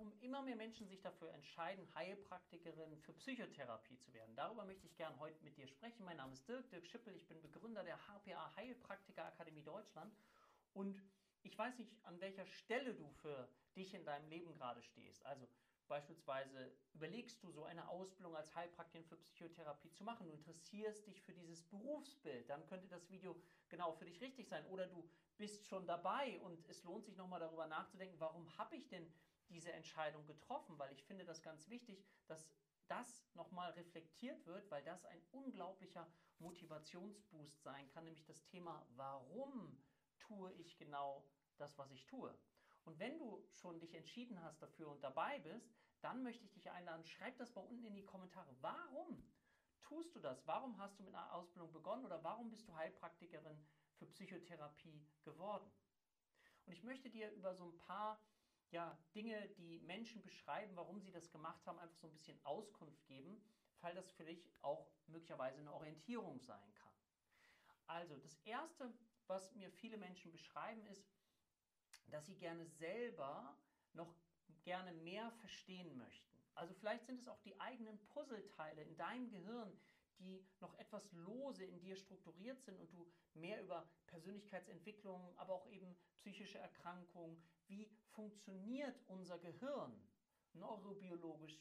warum 0.00 0.14
immer 0.22 0.40
mehr 0.40 0.56
Menschen 0.56 0.88
sich 0.88 1.02
dafür 1.02 1.30
entscheiden, 1.34 1.86
Heilpraktikerin 1.94 2.96
für 2.96 3.12
Psychotherapie 3.12 3.98
zu 3.98 4.10
werden. 4.14 4.34
Darüber 4.34 4.64
möchte 4.64 4.86
ich 4.86 4.96
gerne 4.96 5.18
heute 5.18 5.44
mit 5.44 5.58
dir 5.58 5.66
sprechen. 5.66 6.06
Mein 6.06 6.16
Name 6.16 6.32
ist 6.32 6.48
Dirk, 6.48 6.70
Dirk 6.70 6.86
Schippel, 6.86 7.14
ich 7.14 7.28
bin 7.28 7.42
Begründer 7.42 7.84
der 7.84 7.98
HPA 7.98 8.56
Heilpraktiker 8.56 9.26
Akademie 9.26 9.62
Deutschland 9.62 10.10
und 10.72 11.02
ich 11.42 11.58
weiß 11.58 11.76
nicht, 11.78 11.92
an 12.04 12.18
welcher 12.18 12.46
Stelle 12.46 12.94
du 12.94 13.10
für 13.10 13.46
dich 13.76 13.92
in 13.92 14.06
deinem 14.06 14.26
Leben 14.30 14.54
gerade 14.54 14.82
stehst. 14.82 15.26
Also 15.26 15.46
Beispielsweise 15.90 16.72
überlegst 16.94 17.42
du 17.42 17.50
so 17.50 17.64
eine 17.64 17.88
Ausbildung 17.88 18.36
als 18.36 18.54
Heilpraktikerin 18.54 19.08
für 19.08 19.16
Psychotherapie 19.16 19.90
zu 19.90 20.04
machen, 20.04 20.28
du 20.28 20.32
interessierst 20.32 21.04
dich 21.04 21.20
für 21.20 21.32
dieses 21.32 21.64
Berufsbild, 21.64 22.48
dann 22.48 22.64
könnte 22.68 22.86
das 22.86 23.10
Video 23.10 23.34
genau 23.68 23.90
für 23.94 24.04
dich 24.04 24.20
richtig 24.20 24.48
sein. 24.48 24.64
Oder 24.66 24.86
du 24.86 25.10
bist 25.36 25.66
schon 25.66 25.88
dabei 25.88 26.38
und 26.42 26.64
es 26.68 26.84
lohnt 26.84 27.06
sich 27.06 27.16
nochmal 27.16 27.40
darüber 27.40 27.66
nachzudenken, 27.66 28.20
warum 28.20 28.56
habe 28.56 28.76
ich 28.76 28.86
denn 28.88 29.12
diese 29.50 29.72
Entscheidung 29.72 30.26
getroffen? 30.26 30.78
Weil 30.78 30.92
ich 30.92 31.04
finde 31.04 31.24
das 31.24 31.42
ganz 31.42 31.68
wichtig, 31.68 32.04
dass 32.26 32.48
das 32.88 33.24
nochmal 33.34 33.70
reflektiert 33.72 34.44
wird, 34.46 34.70
weil 34.70 34.82
das 34.82 35.04
ein 35.04 35.22
unglaublicher 35.30 36.10
Motivationsboost 36.38 37.62
sein 37.62 37.88
kann, 37.90 38.04
nämlich 38.04 38.24
das 38.24 38.42
Thema, 38.46 38.84
warum 38.96 39.78
tue 40.18 40.52
ich 40.54 40.76
genau 40.76 41.24
das, 41.56 41.78
was 41.78 41.90
ich 41.92 42.06
tue. 42.06 42.36
Und 42.84 42.98
wenn 42.98 43.18
du 43.18 43.46
schon 43.52 43.78
dich 43.78 43.94
entschieden 43.94 44.42
hast 44.42 44.60
dafür 44.62 44.90
und 44.90 45.04
dabei 45.04 45.38
bist, 45.40 45.70
dann 46.00 46.22
möchte 46.22 46.44
ich 46.44 46.52
dich 46.52 46.70
einladen, 46.70 47.04
schreib 47.04 47.36
das 47.36 47.54
mal 47.54 47.62
unten 47.62 47.84
in 47.84 47.94
die 47.94 48.06
Kommentare. 48.06 48.56
Warum 48.60 49.22
tust 49.82 50.14
du 50.14 50.20
das? 50.20 50.46
Warum 50.46 50.78
hast 50.78 50.98
du 50.98 51.02
mit 51.02 51.14
einer 51.14 51.32
Ausbildung 51.34 51.72
begonnen 51.72 52.04
oder 52.04 52.24
warum 52.24 52.48
bist 52.48 52.66
du 52.66 52.74
Heilpraktikerin 52.74 53.62
für 53.96 54.06
Psychotherapie 54.06 55.06
geworden? 55.22 55.70
Und 56.66 56.72
ich 56.72 56.82
möchte 56.82 57.10
dir 57.10 57.30
über 57.32 57.54
so 57.54 57.64
ein 57.64 57.76
paar 57.76 58.20
ja, 58.70 58.96
Dinge, 59.14 59.48
die 59.58 59.80
Menschen 59.80 60.22
beschreiben, 60.22 60.76
warum 60.76 61.00
sie 61.00 61.10
das 61.10 61.30
gemacht 61.30 61.66
haben, 61.66 61.78
einfach 61.78 61.96
so 61.96 62.06
ein 62.06 62.12
bisschen 62.12 62.38
Auskunft 62.44 63.04
geben, 63.06 63.42
weil 63.80 63.94
das 63.94 64.10
für 64.12 64.24
dich 64.24 64.50
auch 64.62 64.90
möglicherweise 65.06 65.58
eine 65.58 65.72
Orientierung 65.72 66.40
sein 66.40 66.72
kann. 66.74 66.92
Also 67.86 68.16
das 68.18 68.36
Erste, 68.44 68.92
was 69.26 69.54
mir 69.54 69.70
viele 69.70 69.96
Menschen 69.96 70.30
beschreiben, 70.30 70.86
ist, 70.86 71.04
dass 72.08 72.26
sie 72.26 72.36
gerne 72.36 72.66
selber 72.66 73.56
noch 73.92 74.14
gerne 74.62 74.92
mehr 74.92 75.30
verstehen 75.32 75.96
möchten. 75.96 76.38
Also 76.54 76.74
vielleicht 76.74 77.06
sind 77.06 77.20
es 77.20 77.28
auch 77.28 77.40
die 77.40 77.58
eigenen 77.60 77.98
Puzzleteile 78.06 78.82
in 78.82 78.96
deinem 78.96 79.28
Gehirn, 79.30 79.72
die 80.18 80.46
noch 80.60 80.78
etwas 80.78 81.10
lose 81.12 81.64
in 81.64 81.80
dir 81.80 81.96
strukturiert 81.96 82.60
sind 82.62 82.78
und 82.78 82.92
du 82.92 83.10
mehr 83.34 83.62
über 83.62 83.88
Persönlichkeitsentwicklung, 84.06 85.32
aber 85.38 85.54
auch 85.54 85.66
eben 85.68 85.96
psychische 86.16 86.58
Erkrankungen, 86.58 87.42
wie 87.70 87.86
funktioniert 88.10 89.00
unser 89.06 89.38
Gehirn, 89.38 89.92
neurobiologisch, 90.52 91.58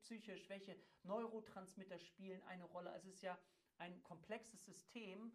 psychisch, 0.00 0.48
welche 0.48 0.76
Neurotransmitter 1.02 1.98
spielen 1.98 2.42
eine 2.44 2.64
Rolle. 2.64 2.94
Es 2.94 3.04
ist 3.04 3.20
ja 3.22 3.38
ein 3.78 4.02
komplexes 4.04 4.64
System, 4.64 5.32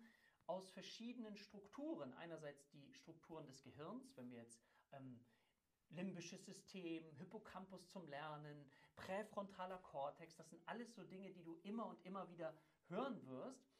aus 0.47 0.69
verschiedenen 0.71 1.37
Strukturen. 1.37 2.13
Einerseits 2.13 2.67
die 2.69 2.93
Strukturen 2.93 3.45
des 3.47 3.61
Gehirns, 3.63 4.15
wenn 4.17 4.29
wir 4.29 4.39
jetzt 4.39 4.61
ähm, 4.91 5.19
limbisches 5.89 6.45
System, 6.45 7.09
Hippocampus 7.17 7.87
zum 7.87 8.07
Lernen, 8.07 8.69
präfrontaler 8.95 9.77
Kortex, 9.79 10.35
das 10.35 10.49
sind 10.49 10.61
alles 10.67 10.93
so 10.95 11.03
Dinge, 11.03 11.31
die 11.31 11.43
du 11.43 11.55
immer 11.63 11.87
und 11.87 12.03
immer 12.05 12.29
wieder 12.29 12.53
hören 12.87 13.25
wirst. 13.27 13.71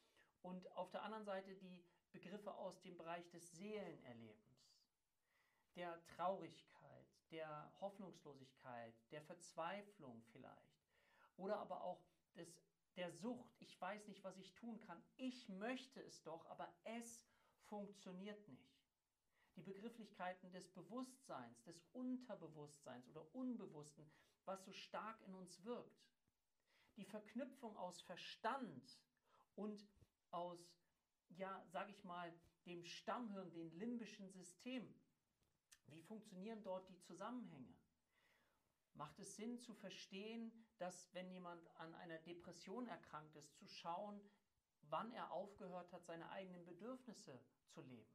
Und 0.42 0.70
auf 0.74 0.90
der 0.92 1.04
anderen 1.04 1.26
Seite 1.26 1.56
die 1.56 1.84
Begriffe 2.12 2.54
aus 2.54 2.82
dem 2.82 2.98
Bereich 2.98 3.28
des 3.30 3.52
Seelenerlebens, 3.54 4.73
der 5.76 6.06
Traurigkeit, 6.08 7.08
der 7.32 7.72
Hoffnungslosigkeit, 7.80 8.94
der 9.12 9.22
Verzweiflung 9.22 10.22
vielleicht 10.32 10.84
oder 11.38 11.58
aber 11.58 11.84
auch 11.84 12.04
des 12.36 12.64
der 12.96 13.12
Sucht, 13.12 13.50
ich 13.60 13.80
weiß 13.80 14.08
nicht, 14.08 14.24
was 14.24 14.38
ich 14.38 14.54
tun 14.54 14.80
kann, 14.82 15.02
ich 15.18 15.50
möchte 15.50 16.02
es 16.02 16.22
doch, 16.24 16.46
aber 16.48 16.72
es 16.84 17.26
funktioniert 17.64 18.48
nicht. 18.48 18.72
Die 19.56 19.62
Begrifflichkeiten 19.62 20.52
des 20.52 20.68
Bewusstseins, 20.70 21.64
des 21.64 21.82
Unterbewusstseins 21.92 23.08
oder 23.10 23.34
Unbewussten, 23.34 24.10
was 24.46 24.64
so 24.64 24.72
stark 24.72 25.22
in 25.26 25.36
uns 25.36 25.64
wirkt. 25.64 26.04
Die 26.98 27.06
Verknüpfung 27.06 27.76
aus 27.78 28.02
Verstand 28.02 29.00
und 29.56 29.88
aus, 30.32 30.60
ja, 31.30 31.64
sage 31.68 31.92
ich 31.92 32.04
mal, 32.04 32.34
dem 32.66 32.84
Stammhirn, 32.84 33.52
dem 33.54 33.72
limbischen 33.74 34.30
System. 34.30 34.94
Wie 35.88 36.02
funktionieren 36.02 36.64
dort 36.64 36.90
die 36.90 37.00
Zusammenhänge? 37.00 37.74
macht 38.96 39.20
es 39.20 39.36
Sinn 39.36 39.58
zu 39.60 39.74
verstehen, 39.74 40.52
dass 40.78 41.14
wenn 41.14 41.30
jemand 41.32 41.66
an 41.78 41.94
einer 41.96 42.18
Depression 42.20 42.88
erkrankt 42.88 43.36
ist, 43.36 43.56
zu 43.56 43.68
schauen, 43.68 44.22
wann 44.90 45.12
er 45.12 45.32
aufgehört 45.32 45.92
hat, 45.92 46.06
seine 46.06 46.30
eigenen 46.30 46.66
Bedürfnisse 46.66 47.40
zu 47.68 47.82
leben. 47.82 48.12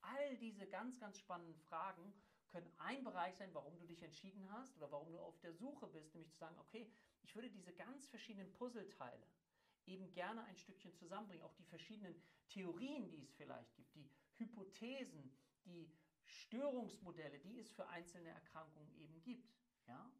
All 0.00 0.36
diese 0.38 0.66
ganz, 0.66 0.98
ganz 0.98 1.18
spannenden 1.18 1.56
Fragen 1.56 2.14
können 2.48 2.70
ein 2.78 3.02
Bereich 3.02 3.34
sein, 3.36 3.52
warum 3.52 3.78
du 3.78 3.86
dich 3.86 4.02
entschieden 4.02 4.48
hast 4.52 4.76
oder 4.76 4.90
warum 4.92 5.10
du 5.10 5.18
auf 5.18 5.38
der 5.40 5.52
Suche 5.52 5.88
bist, 5.88 6.14
nämlich 6.14 6.30
zu 6.30 6.38
sagen, 6.38 6.58
okay, 6.58 6.90
ich 7.22 7.34
würde 7.34 7.50
diese 7.50 7.72
ganz 7.74 8.06
verschiedenen 8.06 8.52
Puzzleteile 8.52 9.26
eben 9.84 10.10
gerne 10.12 10.44
ein 10.44 10.56
Stückchen 10.56 10.94
zusammenbringen, 10.94 11.44
auch 11.44 11.54
die 11.54 11.64
verschiedenen 11.64 12.14
Theorien, 12.48 13.10
die 13.10 13.22
es 13.22 13.34
vielleicht 13.34 13.74
gibt, 13.74 13.94
die 13.94 14.08
Hypothesen, 14.36 15.36
die 15.64 15.90
Störungsmodelle, 16.26 17.38
die 17.38 17.58
es 17.58 17.70
für 17.72 17.86
einzelne 17.88 18.28
Erkrankungen 18.30 18.92
eben 18.96 19.22
gibt. 19.22 19.56
Ja? 19.86 20.10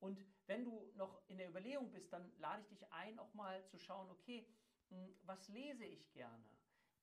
Und 0.00 0.24
wenn 0.46 0.64
du 0.64 0.92
noch 0.96 1.26
in 1.28 1.38
der 1.38 1.48
Überlegung 1.48 1.90
bist, 1.90 2.12
dann 2.12 2.30
lade 2.38 2.62
ich 2.62 2.68
dich 2.68 2.92
ein, 2.92 3.18
auch 3.18 3.32
mal 3.34 3.64
zu 3.66 3.78
schauen, 3.78 4.10
okay, 4.10 4.46
hm, 4.88 5.16
was 5.22 5.48
lese 5.48 5.84
ich 5.84 6.12
gerne? 6.12 6.44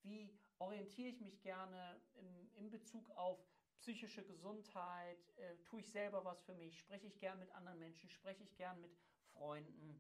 Wie 0.04 0.38
orientiere 0.60 1.10
ich 1.10 1.22
mich 1.22 1.42
gerne 1.42 2.02
im, 2.14 2.52
in 2.54 2.70
Bezug 2.70 3.10
auf 3.12 3.40
psychische 3.80 4.24
Gesundheit? 4.24 5.30
Äh, 5.38 5.58
tue 5.64 5.80
ich 5.80 5.90
selber 5.90 6.24
was 6.26 6.44
für 6.44 6.54
mich? 6.54 6.78
Spreche 6.78 7.08
ich 7.08 7.20
gern 7.20 7.40
mit 7.40 7.52
anderen 7.52 7.80
Menschen? 7.80 8.10
Spreche 8.10 8.44
ich 8.44 8.56
gern 8.56 8.80
mit 8.82 8.96
Freunden? 9.34 10.00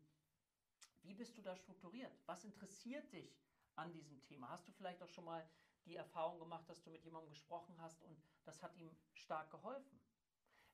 Wie 1.03 1.13
bist 1.13 1.37
du 1.37 1.41
da 1.41 1.55
strukturiert? 1.55 2.13
Was 2.27 2.43
interessiert 2.43 3.11
dich 3.11 3.41
an 3.75 3.91
diesem 3.91 4.21
Thema? 4.23 4.49
Hast 4.49 4.67
du 4.67 4.71
vielleicht 4.71 5.01
auch 5.01 5.09
schon 5.09 5.25
mal 5.25 5.47
die 5.85 5.95
Erfahrung 5.95 6.39
gemacht, 6.39 6.69
dass 6.69 6.83
du 6.83 6.91
mit 6.91 7.03
jemandem 7.03 7.31
gesprochen 7.31 7.79
hast 7.81 8.03
und 8.03 8.21
das 8.51 8.61
hat 8.61 8.75
ihm 8.75 8.93
stark 9.13 9.49
geholfen? 9.49 10.01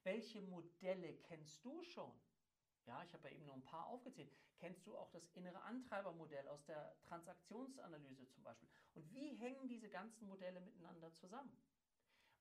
Welche 0.02 0.42
Modelle 0.42 1.14
kennst 1.18 1.64
du 1.64 1.84
schon? 1.84 2.12
Ja, 2.86 3.04
ich 3.04 3.14
habe 3.14 3.30
ja 3.30 3.36
eben 3.36 3.46
nur 3.46 3.54
ein 3.54 3.66
paar 3.66 3.86
aufgezählt. 3.86 4.32
Kennst 4.58 4.88
du 4.88 4.98
auch 4.98 5.12
das 5.12 5.28
innere 5.36 5.62
Antreibermodell 5.62 6.48
aus 6.48 6.66
der 6.66 6.98
Transaktionsanalyse 7.04 8.28
zum 8.30 8.44
Beispiel? 8.44 8.68
Und 8.96 9.14
wie 9.14 9.36
hängen 9.36 9.68
diese 9.68 9.90
ganzen 9.90 10.28
Modelle 10.28 10.60
miteinander 10.60 11.14
zusammen? 11.14 11.56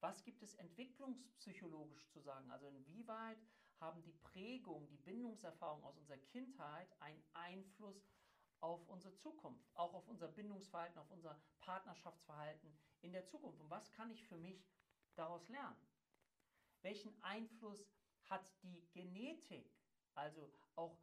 Was 0.01 0.25
gibt 0.25 0.43
es 0.43 0.55
entwicklungspsychologisch 0.55 2.09
zu 2.09 2.21
sagen? 2.21 2.51
Also 2.51 2.69
inwieweit 2.69 3.39
haben 3.79 4.03
die 4.05 4.15
Prägung, 4.15 4.89
die 4.89 4.97
Bindungserfahrung 4.97 5.85
aus 5.85 5.99
unserer 5.99 6.17
Kindheit 6.17 6.89
einen 7.01 7.23
Einfluss 7.35 8.09
auf 8.61 8.89
unsere 8.89 9.15
Zukunft, 9.17 9.69
auch 9.75 9.93
auf 9.93 10.09
unser 10.09 10.29
Bindungsverhalten, 10.29 10.99
auf 10.99 11.11
unser 11.11 11.39
Partnerschaftsverhalten 11.59 12.75
in 13.03 13.13
der 13.13 13.27
Zukunft? 13.27 13.61
Und 13.61 13.69
was 13.69 13.93
kann 13.93 14.11
ich 14.11 14.25
für 14.25 14.39
mich 14.39 14.67
daraus 15.19 15.49
lernen? 15.49 15.77
Welchen 16.83 17.13
Einfluss 17.23 17.89
hat 18.25 18.45
die 18.63 18.87
Genetik, 18.93 19.71
also 20.15 20.53
auch 20.75 20.99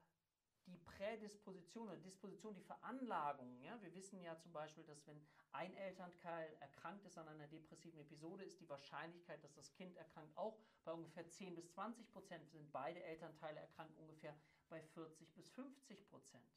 die 0.66 0.78
Prädisposition 0.78 1.90
oder 1.90 1.98
Disposition, 1.98 2.56
die 2.56 2.62
Veranlagung. 2.62 3.62
Ja? 3.62 3.82
Wir 3.82 3.94
wissen 3.94 4.22
ja 4.22 4.38
zum 4.38 4.54
Beispiel, 4.54 4.84
dass 4.86 5.06
wenn 5.08 5.22
ein 5.52 5.74
Elternteil 5.76 6.56
erkrankt 6.62 7.06
ist 7.06 7.18
an 7.18 7.28
einer 7.28 7.48
depressiven 7.48 8.00
Episode, 8.00 8.44
ist 8.44 8.60
die 8.60 8.70
Wahrscheinlichkeit, 8.70 9.44
dass 9.44 9.54
das 9.54 9.72
Kind 9.74 9.96
erkrankt, 9.98 10.36
auch 10.38 10.58
bei 10.84 10.94
ungefähr 10.94 11.28
10 11.28 11.56
bis 11.56 11.70
20 11.72 12.10
Prozent. 12.12 12.50
Sind 12.50 12.72
beide 12.72 13.04
Elternteile 13.04 13.60
erkrankt, 13.60 13.98
ungefähr 13.98 14.36
bei 14.70 14.82
40 14.82 15.34
bis 15.34 15.50
50 15.50 16.08
Prozent. 16.08 16.48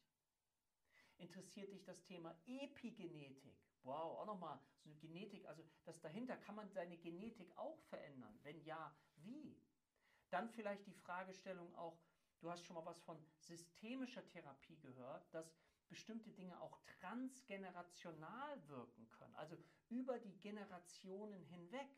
Interessiert 1.19 1.72
dich 1.72 1.84
das 1.84 2.02
Thema 2.04 2.36
Epigenetik? 2.46 3.56
Wow, 3.82 4.19
auch 4.19 4.26
nochmal 4.26 4.58
so 4.78 4.90
eine 4.90 4.99
Genetik, 4.99 5.46
also 5.46 5.62
das 5.84 6.00
dahinter, 6.00 6.37
kann 6.37 6.55
man 6.55 6.69
seine 6.70 6.96
Genetik 6.96 7.56
auch 7.56 7.81
verändern? 7.88 8.38
Wenn 8.43 8.61
ja, 8.62 8.93
wie? 9.17 9.56
Dann 10.31 10.49
vielleicht 10.49 10.87
die 10.87 10.93
Fragestellung 10.93 11.75
auch, 11.76 11.99
du 12.40 12.50
hast 12.50 12.64
schon 12.64 12.75
mal 12.75 12.84
was 12.84 13.00
von 13.00 13.25
systemischer 13.38 14.26
Therapie 14.28 14.76
gehört, 14.78 15.32
dass 15.32 15.55
bestimmte 15.88 16.32
Dinge 16.32 16.61
auch 16.61 16.78
transgenerational 17.00 18.69
wirken 18.69 19.08
können, 19.11 19.34
also 19.37 19.56
über 19.88 20.19
die 20.19 20.37
Generationen 20.40 21.44
hinweg. 21.44 21.88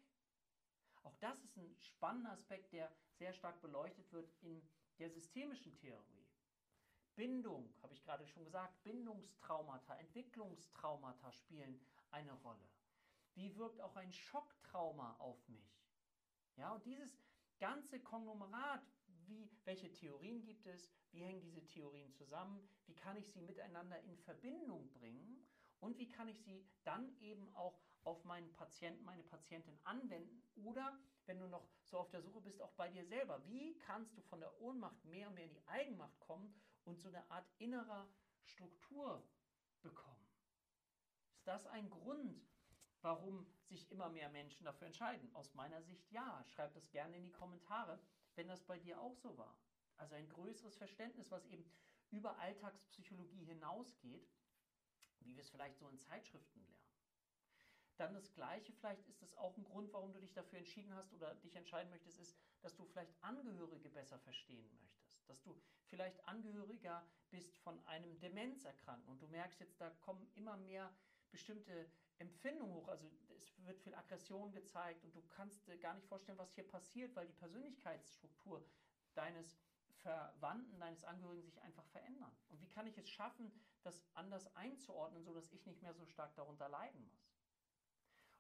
Auch 1.03 1.17
das 1.17 1.43
ist 1.43 1.57
ein 1.57 1.75
spannender 1.81 2.33
Aspekt, 2.33 2.73
der 2.73 2.93
sehr 3.13 3.33
stark 3.33 3.61
beleuchtet 3.61 4.13
wird 4.13 4.31
in 4.43 4.63
der 4.99 5.11
systemischen 5.11 5.75
Theorie. 5.77 6.18
Bindung, 7.19 7.75
habe 7.83 7.93
ich 7.95 8.03
gerade 8.05 8.25
schon 8.29 8.45
gesagt, 8.45 8.81
Bindungstraumata, 8.85 9.97
Entwicklungstraumata 9.97 11.33
spielen 11.33 11.81
eine 12.13 12.33
Rolle. 12.33 12.65
Wie 13.35 13.57
wirkt 13.57 13.81
auch 13.81 13.97
ein 13.97 14.13
Schocktrauma 14.13 15.17
auf 15.19 15.49
mich? 15.49 15.83
Ja, 16.57 16.73
und 16.73 16.87
dieses, 16.87 17.19
ganze 17.59 17.99
Konglomerat, 18.01 18.83
wie, 19.27 19.51
welche 19.65 19.93
Theorien 19.93 20.43
gibt 20.43 20.67
es, 20.67 20.93
wie 21.11 21.25
hängen 21.25 21.41
diese 21.41 21.65
Theorien 21.67 22.13
zusammen, 22.13 22.67
wie 22.87 22.95
kann 22.95 23.17
ich 23.17 23.29
sie 23.33 23.43
miteinander 23.43 24.01
in 24.03 24.17
Verbindung 24.17 24.89
bringen 24.93 25.45
und 25.81 25.99
wie 25.99 26.09
kann 26.09 26.29
ich 26.29 26.41
sie 26.43 26.65
dann 26.85 27.17
eben 27.21 27.55
auch 27.55 27.81
auf 28.05 28.25
meinen 28.25 28.53
Patienten, 28.53 29.05
meine 29.05 29.25
Patientin 29.25 29.79
anwenden 29.85 30.43
oder 30.55 30.99
wenn 31.27 31.41
du 31.41 31.49
noch 31.49 31.69
so 31.83 31.99
auf 31.99 32.11
der 32.11 32.23
Suche 32.23 32.41
bist, 32.41 32.63
auch 32.63 32.73
bei 32.73 32.89
dir 32.89 33.05
selber. 33.05 33.43
Wie 33.49 33.77
kannst 33.79 34.17
du 34.17 34.23
von 34.23 34.41
der 34.41 34.59
Ohnmacht 34.61 35.05
mehr 35.05 35.29
und 35.29 35.35
mehr 35.35 35.45
in 35.45 35.53
die 35.53 35.67
Eigenmacht 35.67 36.19
kommen 36.21 36.55
und 36.89 36.99
so 36.99 37.09
eine 37.09 37.31
Art 37.31 37.47
innerer 37.59 38.09
Struktur 38.43 39.23
bekommen? 39.83 40.27
Ist 41.31 41.47
das 41.47 41.67
ein 41.67 41.89
Grund, 41.91 42.43
warum 43.03 43.47
sich 43.63 43.91
immer 43.91 44.09
mehr 44.09 44.31
Menschen 44.31 44.65
dafür 44.65 44.87
entscheiden? 44.87 45.31
Aus 45.35 45.55
meiner 45.55 45.83
Sicht 45.83 46.11
ja. 46.11 46.43
Schreib 46.47 46.73
das 46.73 46.91
gerne 46.91 47.17
in 47.17 47.25
die 47.25 47.33
Kommentare, 47.33 48.01
wenn 48.35 48.49
das 48.49 48.65
bei 48.65 48.79
dir 48.79 49.01
auch 49.01 49.15
so 49.17 49.37
war. 49.37 49.57
Also 49.99 50.15
ein 50.15 50.29
größeres 50.29 50.77
Verständnis, 50.77 51.31
was 51.31 51.45
eben 51.47 51.71
über 52.11 52.39
Alltagspsychologie 52.39 53.45
hinausgeht, 53.45 54.27
wie 55.21 55.37
wir 55.37 55.43
es 55.43 55.51
vielleicht 55.51 55.79
so 55.79 55.89
in 55.89 55.99
Zeitschriften 55.99 56.61
lernen. 56.61 56.78
Dann 57.99 58.15
das 58.15 58.33
Gleiche, 58.33 58.73
vielleicht 58.73 59.09
ist 59.09 59.23
es 59.23 59.37
auch 59.37 59.57
ein 59.57 59.65
Grund, 59.65 59.93
warum 59.93 60.13
du 60.13 60.21
dich 60.21 60.33
dafür 60.33 60.61
entschieden 60.61 60.95
hast 60.95 61.13
oder 61.13 61.35
dich 61.35 61.57
entscheiden 61.57 61.91
möchtest, 61.91 62.21
ist, 62.21 62.37
dass 62.61 62.77
du 62.77 62.85
vielleicht 62.85 63.13
Angehörige 63.23 63.89
besser 63.89 64.19
verstehen 64.21 64.71
möchtest. 64.81 65.29
Dass 65.29 65.43
du 65.43 65.61
vielleicht 65.87 66.27
Angehöriger 66.29 67.05
bist 67.31 67.57
von 67.59 67.85
einem 67.87 68.19
Demenzerkrankten 68.21 69.11
und 69.11 69.21
du 69.21 69.27
merkst 69.27 69.59
jetzt, 69.61 69.81
da 69.81 69.91
kommen 69.91 70.31
immer 70.37 70.57
mehr 70.57 70.95
bestimmte 71.33 71.91
Empfindungen 72.19 72.73
hoch. 72.75 72.89
Also 72.89 73.11
es 73.37 73.67
wird 73.67 73.81
viel 73.81 73.95
Aggression 73.95 74.53
gezeigt 74.53 75.05
und 75.05 75.15
du 75.15 75.23
kannst 75.23 75.67
dir 75.67 75.77
gar 75.77 75.95
nicht 75.95 76.07
vorstellen, 76.07 76.39
was 76.39 76.55
hier 76.55 76.67
passiert, 76.67 77.15
weil 77.17 77.27
die 77.27 77.33
Persönlichkeitsstruktur 77.33 78.65
deines 79.15 79.59
Verwandten, 79.91 80.79
deines 80.79 81.03
Angehörigen 81.03 81.43
sich 81.43 81.61
einfach 81.63 81.85
verändern. 81.87 82.33
Und 82.49 82.61
wie 82.61 82.69
kann 82.69 82.87
ich 82.87 82.97
es 82.97 83.09
schaffen, 83.09 83.53
das 83.83 84.07
anders 84.15 84.55
einzuordnen, 84.55 85.25
sodass 85.25 85.51
ich 85.51 85.67
nicht 85.67 85.83
mehr 85.83 85.95
so 85.95 86.07
stark 86.07 86.35
darunter 86.37 86.69
leiden 86.69 87.05
muss? 87.05 87.28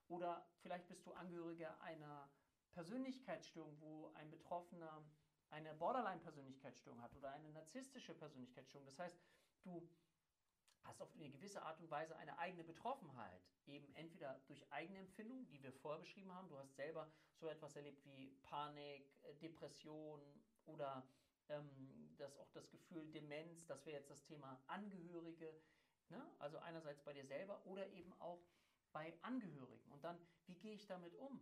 Oder 0.08 0.46
vielleicht 0.60 0.88
bist 0.88 1.06
du 1.06 1.12
Angehöriger 1.12 1.80
einer 1.80 2.28
Persönlichkeitsstörung, 2.72 3.80
wo 3.80 4.10
ein 4.14 4.30
Betroffener 4.30 5.04
eine 5.50 5.74
Borderline-Persönlichkeitsstörung 5.74 7.00
hat 7.02 7.14
oder 7.14 7.32
eine 7.32 7.50
narzisstische 7.50 8.14
Persönlichkeitsstörung. 8.14 8.86
Das 8.86 8.98
heißt, 8.98 9.18
du 9.62 9.88
hast 10.84 11.02
auf 11.02 11.14
eine 11.14 11.30
gewisse 11.30 11.62
Art 11.62 11.80
und 11.80 11.90
Weise 11.90 12.16
eine 12.16 12.38
eigene 12.38 12.64
Betroffenheit, 12.64 13.42
eben 13.66 13.92
entweder 13.94 14.40
durch 14.46 14.70
eigene 14.72 14.98
Empfindungen, 14.98 15.46
die 15.48 15.62
wir 15.62 15.72
vorher 15.72 16.00
beschrieben 16.00 16.32
haben, 16.32 16.48
du 16.48 16.58
hast 16.58 16.74
selber 16.76 17.10
so 17.36 17.48
etwas 17.48 17.76
erlebt 17.76 18.04
wie 18.06 18.30
Panik, 18.42 19.10
äh, 19.22 19.34
Depression 19.34 20.20
oder 20.66 21.06
ähm, 21.48 22.14
das 22.16 22.36
auch 22.38 22.50
das 22.52 22.70
Gefühl 22.70 23.10
Demenz, 23.10 23.66
das 23.66 23.84
wäre 23.86 23.98
jetzt 23.98 24.10
das 24.10 24.22
Thema 24.24 24.60
Angehörige, 24.66 25.60
ne? 26.08 26.34
also 26.38 26.58
einerseits 26.58 27.02
bei 27.02 27.12
dir 27.12 27.26
selber 27.26 27.64
oder 27.66 27.86
eben 27.88 28.12
auch 28.20 28.42
bei 28.92 29.16
Angehörigen. 29.22 29.90
Und 29.92 30.02
dann, 30.04 30.18
wie 30.46 30.56
gehe 30.56 30.74
ich 30.74 30.86
damit 30.86 31.14
um? 31.16 31.40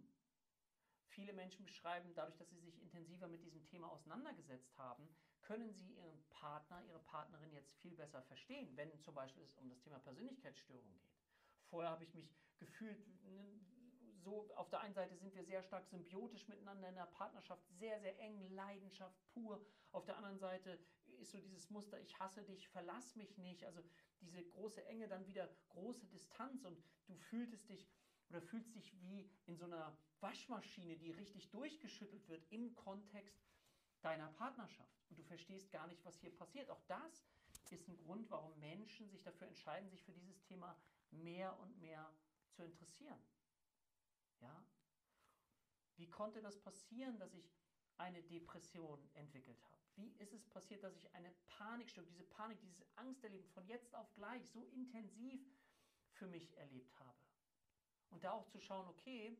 Viele 1.08 1.32
Menschen 1.32 1.64
beschreiben, 1.64 2.12
dadurch, 2.14 2.36
dass 2.36 2.50
sie 2.50 2.60
sich 2.60 2.80
intensiver 2.82 3.28
mit 3.28 3.42
diesem 3.44 3.64
Thema 3.64 3.90
auseinandergesetzt 3.90 4.76
haben, 4.76 5.08
können 5.42 5.72
sie 5.72 5.94
ihren 5.94 6.28
Partner, 6.28 6.82
ihre 6.84 6.98
Partnerin 7.00 7.52
jetzt 7.52 7.72
viel 7.76 7.94
besser 7.94 8.22
verstehen, 8.22 8.76
wenn 8.76 8.98
zum 9.00 9.14
Beispiel 9.14 9.44
es 9.44 9.54
um 9.54 9.68
das 9.68 9.80
Thema 9.80 9.98
Persönlichkeitsstörung 10.00 10.92
geht. 10.98 11.16
Vorher 11.68 11.90
habe 11.90 12.04
ich 12.04 12.14
mich 12.14 12.34
gefühlt, 12.58 12.98
so 14.26 14.50
auf 14.56 14.68
der 14.70 14.80
einen 14.80 14.94
Seite 14.94 15.16
sind 15.16 15.34
wir 15.34 15.44
sehr 15.44 15.62
stark 15.62 15.86
symbiotisch 15.86 16.48
miteinander 16.48 16.88
in 16.88 16.96
der 16.96 17.06
Partnerschaft, 17.06 17.62
sehr, 17.68 18.00
sehr 18.00 18.18
eng, 18.18 18.50
Leidenschaft 18.50 19.16
pur. 19.28 19.64
Auf 19.92 20.04
der 20.04 20.16
anderen 20.16 20.38
Seite 20.38 20.78
ist 21.18 21.32
so 21.32 21.38
dieses 21.38 21.70
Muster, 21.70 22.00
ich 22.00 22.18
hasse 22.18 22.42
dich, 22.44 22.68
verlass 22.68 23.16
mich 23.16 23.36
nicht. 23.38 23.64
Also 23.64 23.82
diese 24.20 24.42
große 24.42 24.84
Enge, 24.86 25.08
dann 25.08 25.26
wieder 25.26 25.48
große 25.68 26.06
Distanz 26.06 26.64
und 26.64 26.82
du 27.06 27.14
fühltest 27.14 27.68
dich 27.68 27.88
oder 28.28 28.42
fühlst 28.42 28.74
dich 28.74 28.98
wie 29.00 29.30
in 29.46 29.56
so 29.56 29.64
einer 29.64 29.96
Waschmaschine, 30.20 30.96
die 30.96 31.10
richtig 31.10 31.50
durchgeschüttelt 31.50 32.28
wird 32.28 32.44
im 32.50 32.74
Kontext 32.74 33.38
deiner 34.02 34.28
Partnerschaft. 34.32 35.10
Und 35.10 35.18
du 35.18 35.22
verstehst 35.22 35.70
gar 35.70 35.86
nicht, 35.86 36.04
was 36.04 36.18
hier 36.18 36.34
passiert. 36.34 36.70
Auch 36.70 36.82
das 36.86 37.24
ist 37.70 37.88
ein 37.88 37.96
Grund, 37.96 38.30
warum 38.30 38.58
Menschen 38.58 39.08
sich 39.08 39.22
dafür 39.22 39.48
entscheiden, 39.48 39.88
sich 39.90 40.02
für 40.02 40.12
dieses 40.12 40.40
Thema 40.42 40.76
mehr 41.10 41.58
und 41.60 41.78
mehr 41.80 42.12
zu 42.50 42.62
interessieren. 42.62 43.20
Ja? 44.40 44.64
Wie 45.96 46.08
konnte 46.08 46.40
das 46.42 46.58
passieren, 46.58 47.18
dass 47.18 47.34
ich 47.34 47.50
eine 47.98 48.22
Depression 48.22 48.98
entwickelt 49.14 49.62
habe? 49.64 49.76
Wie 49.96 50.12
ist 50.18 50.34
es 50.34 50.44
passiert, 50.46 50.82
dass 50.82 50.94
ich 50.94 51.12
eine 51.14 51.30
Panikstörung, 51.46 52.10
diese 52.10 52.24
Panik, 52.24 52.60
diese 52.60 52.84
Angst 52.96 53.24
erleben 53.24 53.48
von 53.48 53.66
jetzt 53.66 53.94
auf 53.94 54.12
gleich 54.14 54.46
so 54.50 54.66
intensiv 54.66 55.40
für 56.12 56.26
mich 56.26 56.56
erlebt 56.58 56.98
habe? 57.00 57.18
Und 58.10 58.24
da 58.24 58.32
auch 58.32 58.46
zu 58.46 58.60
schauen, 58.60 58.86
okay, 58.88 59.36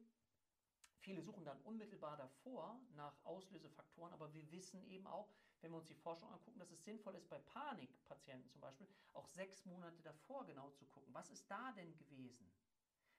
viele 0.98 1.22
suchen 1.22 1.44
dann 1.44 1.60
unmittelbar 1.62 2.16
davor 2.16 2.80
nach 2.94 3.14
Auslösefaktoren, 3.24 4.12
aber 4.12 4.32
wir 4.32 4.50
wissen 4.50 4.82
eben 4.88 5.06
auch, 5.06 5.30
wenn 5.60 5.70
wir 5.72 5.78
uns 5.78 5.86
die 5.86 5.94
Forschung 5.94 6.30
angucken, 6.32 6.58
dass 6.58 6.70
es 6.70 6.84
sinnvoll 6.84 7.14
ist, 7.14 7.28
bei 7.28 7.38
Panikpatienten 7.38 8.50
zum 8.50 8.60
Beispiel 8.60 8.88
auch 9.12 9.26
sechs 9.28 9.64
Monate 9.64 10.02
davor 10.02 10.44
genau 10.46 10.70
zu 10.70 10.86
gucken. 10.86 11.12
Was 11.14 11.30
ist 11.30 11.50
da 11.50 11.72
denn 11.72 11.96
gewesen? 11.96 12.50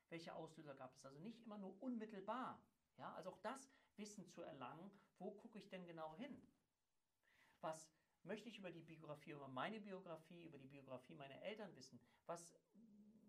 Welche 0.10 0.34
Auslöser 0.34 0.76
gab 0.76 0.96
es? 0.96 1.06
Also 1.06 1.20
nicht 1.20 1.44
immer 1.44 1.58
nur 1.58 1.82
unmittelbar. 1.82 2.62
Ja, 2.98 3.14
also 3.14 3.32
auch 3.32 3.40
das 3.40 3.70
Wissen 3.98 4.28
zu 4.30 4.42
erlangen, 4.42 4.92
wo 5.20 5.32
gucke 5.32 5.58
ich 5.58 5.70
denn 5.70 5.86
genau 5.86 6.14
hin? 6.16 6.42
Was 7.62 7.90
möchte 8.24 8.50
ich 8.50 8.58
über 8.58 8.72
die 8.72 8.82
Biografie, 8.82 9.32
über 9.32 9.48
meine 9.48 9.80
Biografie, 9.80 10.44
über 10.44 10.60
die 10.60 10.68
Biografie 10.68 11.16
meiner 11.16 11.42
Eltern 11.42 11.74
wissen? 11.76 12.00
Was 12.26 12.60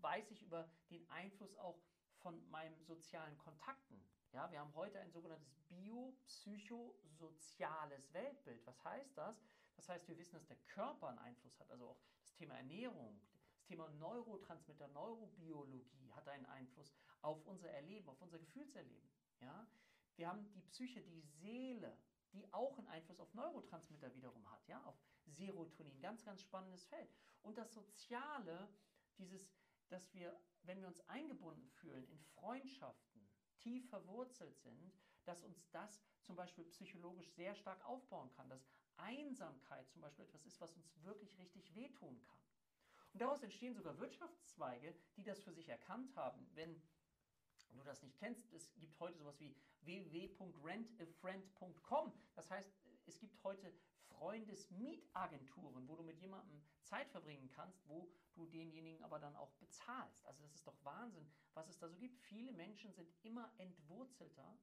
weiß 0.01 0.31
ich 0.31 0.43
über 0.43 0.69
den 0.91 1.09
Einfluss 1.11 1.57
auch 1.57 1.81
von 2.19 2.49
meinen 2.51 2.85
sozialen 2.85 3.39
Kontakten? 3.39 4.05
Ja, 4.33 4.51
wir 4.51 4.61
haben 4.61 4.75
heute 4.75 5.01
ein 5.01 5.11
sogenanntes 5.11 5.55
biopsychosoziales 5.69 8.13
Weltbild. 8.13 8.67
Was 8.67 8.85
heißt 8.85 9.17
das? 9.17 9.43
Das 9.77 9.89
heißt, 9.89 10.07
wir 10.09 10.19
wissen, 10.19 10.35
dass 10.35 10.47
der 10.47 10.59
Körper 10.67 11.09
einen 11.09 11.21
Einfluss 11.21 11.59
hat, 11.61 11.71
also 11.71 11.89
auch 11.89 12.03
das 12.21 12.35
Thema 12.35 12.57
Ernährung, 12.57 13.19
das 13.55 13.65
Thema 13.65 13.89
Neurotransmitter, 13.91 14.89
Neurobiologie 14.89 16.11
hat 16.13 16.29
einen 16.29 16.45
Einfluss 16.47 16.95
auf 17.23 17.47
unser 17.47 17.71
Erleben, 17.71 18.09
auf 18.09 18.21
unser 18.21 18.39
Gefühlserleben. 18.39 19.09
Ja? 19.41 19.67
Wir 20.19 20.29
haben 20.29 20.51
die 20.51 20.61
Psyche, 20.63 21.01
die 21.01 21.21
Seele, 21.21 21.97
die 22.33 22.53
auch 22.53 22.77
einen 22.77 22.89
Einfluss 22.89 23.21
auf 23.21 23.33
Neurotransmitter 23.35 24.13
wiederum 24.15 24.51
hat, 24.51 24.67
ja, 24.67 24.83
auf 24.83 25.01
Serotonin. 25.27 26.01
Ganz, 26.01 26.25
ganz 26.25 26.41
spannendes 26.43 26.85
Feld. 26.87 27.09
Und 27.43 27.57
das 27.57 27.73
Soziale, 27.73 28.69
dieses, 29.17 29.49
dass 29.89 30.13
wir, 30.13 30.37
wenn 30.65 30.81
wir 30.81 30.89
uns 30.89 31.01
eingebunden 31.09 31.69
fühlen 31.69 32.05
in 32.09 32.19
Freundschaften, 32.19 33.29
tief 33.59 33.89
verwurzelt 33.89 34.59
sind, 34.59 34.93
dass 35.25 35.45
uns 35.45 35.71
das 35.71 36.03
zum 36.23 36.35
Beispiel 36.35 36.65
psychologisch 36.65 37.31
sehr 37.31 37.55
stark 37.55 37.85
aufbauen 37.85 38.31
kann, 38.33 38.49
dass 38.49 38.67
Einsamkeit 38.97 39.89
zum 39.89 40.03
Beispiel 40.03 40.25
etwas 40.25 40.45
ist, 40.45 40.61
was 40.61 40.75
uns 40.75 40.93
wirklich 41.05 41.39
richtig 41.39 41.75
wehtun 41.77 42.21
kann. 42.21 42.39
Und 43.13 43.23
daraus 43.23 43.43
entstehen 43.43 43.75
sogar 43.75 43.97
Wirtschaftszweige, 43.99 44.97
die 45.17 45.23
das 45.23 45.41
für 45.41 45.53
sich 45.53 45.69
erkannt 45.69 46.17
haben. 46.17 46.45
Wenn 46.55 46.83
du 47.71 47.83
das 47.85 48.03
nicht 48.03 48.17
kennst, 48.19 48.53
es 48.53 48.75
gibt 48.79 48.99
heute 48.99 49.19
sowas 49.19 49.39
wie 49.39 49.55
www.rentafriend.com. 49.83 52.13
Das 52.35 52.51
heißt, 52.51 52.71
es 53.07 53.19
gibt 53.19 53.43
heute 53.43 53.73
Freundesmietagenturen, 54.19 55.89
wo 55.89 55.97
du 55.97 56.03
mit 56.03 56.21
jemandem 56.21 56.63
Zeit 56.83 57.09
verbringen 57.11 57.49
kannst, 57.51 57.87
wo 57.89 58.11
du 58.35 58.47
denjenigen 58.47 59.03
aber 59.05 59.19
dann 59.19 59.37
auch 59.37 59.53
bezahlst. 59.55 60.27
Also 60.27 60.43
das 60.43 60.55
ist 60.55 60.67
doch 60.67 60.85
Wahnsinn, 60.85 61.31
was 61.55 61.69
es 61.69 61.79
da 61.79 61.89
so 61.89 61.97
gibt. 61.97 62.19
Viele 62.21 62.53
Menschen 62.53 62.93
sind 62.93 63.09
immer 63.23 63.53
entwurzelter 63.59 64.59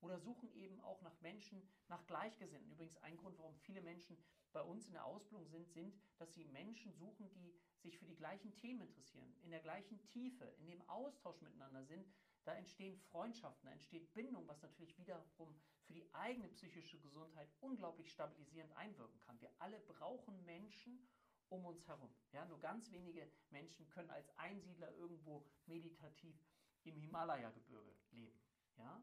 oder 0.00 0.18
suchen 0.18 0.52
eben 0.54 0.80
auch 0.80 1.00
nach 1.02 1.18
Menschen, 1.20 1.62
nach 1.88 2.06
Gleichgesinnten. 2.06 2.70
Übrigens 2.70 2.96
ein 2.98 3.16
Grund, 3.16 3.38
warum 3.38 3.56
viele 3.56 3.80
Menschen 3.80 4.16
bei 4.52 4.62
uns 4.62 4.86
in 4.86 4.92
der 4.92 5.04
Ausbildung 5.04 5.46
sind, 5.48 5.70
sind, 5.72 5.94
dass 6.18 6.32
sie 6.34 6.44
Menschen 6.46 6.92
suchen, 6.94 7.30
die 7.30 7.54
sich 7.80 7.98
für 7.98 8.06
die 8.06 8.16
gleichen 8.16 8.54
Themen 8.56 8.80
interessieren, 8.80 9.34
in 9.42 9.50
der 9.50 9.60
gleichen 9.60 10.02
Tiefe, 10.06 10.44
in 10.58 10.66
dem 10.66 10.82
Austausch 10.88 11.40
miteinander 11.40 11.84
sind. 11.84 12.06
Da 12.46 12.54
entstehen 12.54 12.96
Freundschaften, 13.10 13.66
da 13.66 13.72
entsteht 13.72 14.14
Bindung, 14.14 14.46
was 14.46 14.62
natürlich 14.62 14.96
wiederum 14.98 15.60
für 15.82 15.92
die 15.92 16.14
eigene 16.14 16.48
psychische 16.48 17.00
Gesundheit 17.00 17.48
unglaublich 17.60 18.08
stabilisierend 18.12 18.72
einwirken 18.76 19.18
kann. 19.20 19.40
Wir 19.40 19.50
alle 19.58 19.80
brauchen 19.80 20.44
Menschen 20.44 21.08
um 21.48 21.64
uns 21.64 21.86
herum. 21.88 22.14
Ja, 22.30 22.44
nur 22.44 22.60
ganz 22.60 22.92
wenige 22.92 23.28
Menschen 23.50 23.88
können 23.88 24.10
als 24.10 24.30
Einsiedler 24.38 24.92
irgendwo 24.94 25.44
meditativ 25.66 26.40
im 26.84 26.96
Himalaya-Gebirge 26.96 27.92
leben. 28.12 28.40
Ja? 28.76 29.02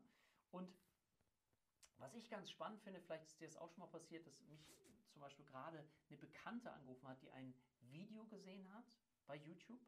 Und 0.52 0.74
was 1.98 2.14
ich 2.16 2.30
ganz 2.30 2.50
spannend 2.50 2.82
finde, 2.82 3.02
vielleicht 3.02 3.26
ist 3.26 3.42
dir 3.42 3.48
das 3.48 3.58
auch 3.58 3.70
schon 3.72 3.82
mal 3.82 3.88
passiert, 3.88 4.26
dass 4.26 4.42
mich 4.44 4.74
zum 5.10 5.22
Beispiel 5.22 5.46
gerade 5.46 5.86
eine 6.08 6.18
Bekannte 6.18 6.72
angerufen 6.72 7.10
hat, 7.10 7.22
die 7.22 7.32
ein 7.32 7.54
Video 7.82 8.26
gesehen 8.28 8.74
hat 8.74 8.86
bei 9.26 9.36
YouTube, 9.36 9.82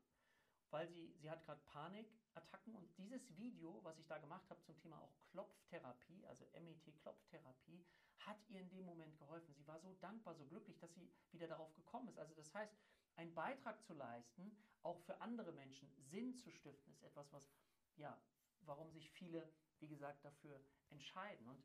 weil 0.76 0.90
sie, 0.90 1.10
sie 1.22 1.32
hat 1.32 1.42
gerade 1.46 1.62
Panikattacken 1.68 2.76
und 2.76 2.98
dieses 2.98 3.38
Video, 3.38 3.80
was 3.84 3.98
ich 3.98 4.08
da 4.08 4.18
gemacht 4.18 4.50
habe 4.50 4.62
zum 4.64 4.78
Thema 4.78 5.02
auch 5.02 5.16
Klopftherapie, 5.32 6.26
also 6.28 6.46
MET-Klopftherapie, 6.52 7.86
hat 8.18 8.36
ihr 8.50 8.60
in 8.60 8.70
dem 8.70 8.84
Moment 8.84 9.18
geholfen. 9.18 9.54
Sie 9.54 9.66
war 9.68 9.80
so 9.80 9.94
dankbar, 10.02 10.36
so 10.36 10.46
glücklich, 10.46 10.78
dass 10.80 10.94
sie 10.94 11.10
wieder 11.32 11.48
darauf 11.48 11.74
gekommen 11.76 12.10
ist. 12.10 12.20
Also 12.20 12.34
das 12.34 12.54
heißt, 12.54 12.76
einen 13.16 13.34
Beitrag 13.34 13.82
zu 13.86 13.94
leisten, 13.94 14.52
auch 14.82 15.00
für 15.00 15.22
andere 15.22 15.54
Menschen 15.54 15.90
Sinn 15.96 16.36
zu 16.36 16.52
stiften, 16.52 16.92
ist 16.92 17.04
etwas, 17.04 17.32
was, 17.32 17.50
ja, 17.96 18.22
warum 18.64 18.92
sich 18.92 19.10
viele, 19.10 19.50
wie 19.80 19.88
gesagt, 19.88 20.26
dafür 20.26 20.62
entscheiden. 20.90 21.48
Und 21.48 21.64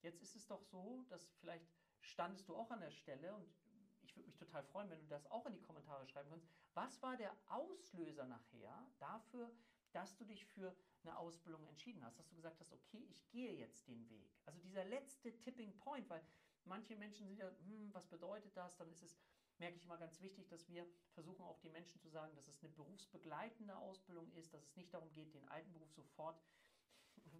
jetzt 0.00 0.22
ist 0.22 0.34
es 0.34 0.46
doch 0.46 0.62
so, 0.62 1.04
dass 1.10 1.28
vielleicht 1.40 1.68
standest 2.00 2.48
du 2.48 2.56
auch 2.56 2.70
an 2.70 2.80
der 2.80 2.90
Stelle 2.90 3.34
und 3.34 3.54
ich 4.06 4.16
würde 4.16 4.28
mich 4.28 4.36
total 4.36 4.62
freuen, 4.62 4.88
wenn 4.90 5.00
du 5.00 5.06
das 5.08 5.30
auch 5.30 5.46
in 5.46 5.52
die 5.52 5.60
Kommentare 5.60 6.06
schreiben 6.06 6.30
kannst. 6.30 6.46
Was 6.74 7.02
war 7.02 7.16
der 7.16 7.36
Auslöser 7.48 8.24
nachher 8.24 8.86
dafür, 8.98 9.52
dass 9.92 10.16
du 10.16 10.24
dich 10.24 10.44
für 10.46 10.74
eine 11.02 11.16
Ausbildung 11.18 11.66
entschieden 11.66 12.04
hast? 12.04 12.18
Dass 12.18 12.28
du 12.28 12.36
gesagt 12.36 12.60
hast, 12.60 12.72
okay, 12.72 13.04
ich 13.10 13.28
gehe 13.30 13.54
jetzt 13.54 13.88
den 13.88 14.08
Weg. 14.08 14.30
Also 14.46 14.60
dieser 14.60 14.84
letzte 14.84 15.36
Tipping 15.40 15.76
Point, 15.78 16.08
weil 16.08 16.22
manche 16.64 16.96
Menschen 16.96 17.26
sind 17.26 17.38
ja, 17.38 17.50
hm, 17.66 17.92
was 17.92 18.06
bedeutet 18.06 18.56
das? 18.56 18.76
Dann 18.76 18.90
ist 18.90 19.02
es, 19.02 19.18
merke 19.58 19.76
ich 19.76 19.84
immer 19.84 19.98
ganz 19.98 20.20
wichtig, 20.20 20.48
dass 20.48 20.68
wir 20.68 20.86
versuchen 21.12 21.44
auch 21.44 21.58
den 21.60 21.72
Menschen 21.72 22.00
zu 22.00 22.08
sagen, 22.08 22.34
dass 22.36 22.48
es 22.48 22.62
eine 22.62 22.72
berufsbegleitende 22.72 23.76
Ausbildung 23.76 24.30
ist, 24.32 24.54
dass 24.54 24.64
es 24.64 24.76
nicht 24.76 24.92
darum 24.94 25.12
geht, 25.12 25.34
den 25.34 25.48
alten 25.48 25.72
Beruf 25.72 25.92
sofort 25.92 26.40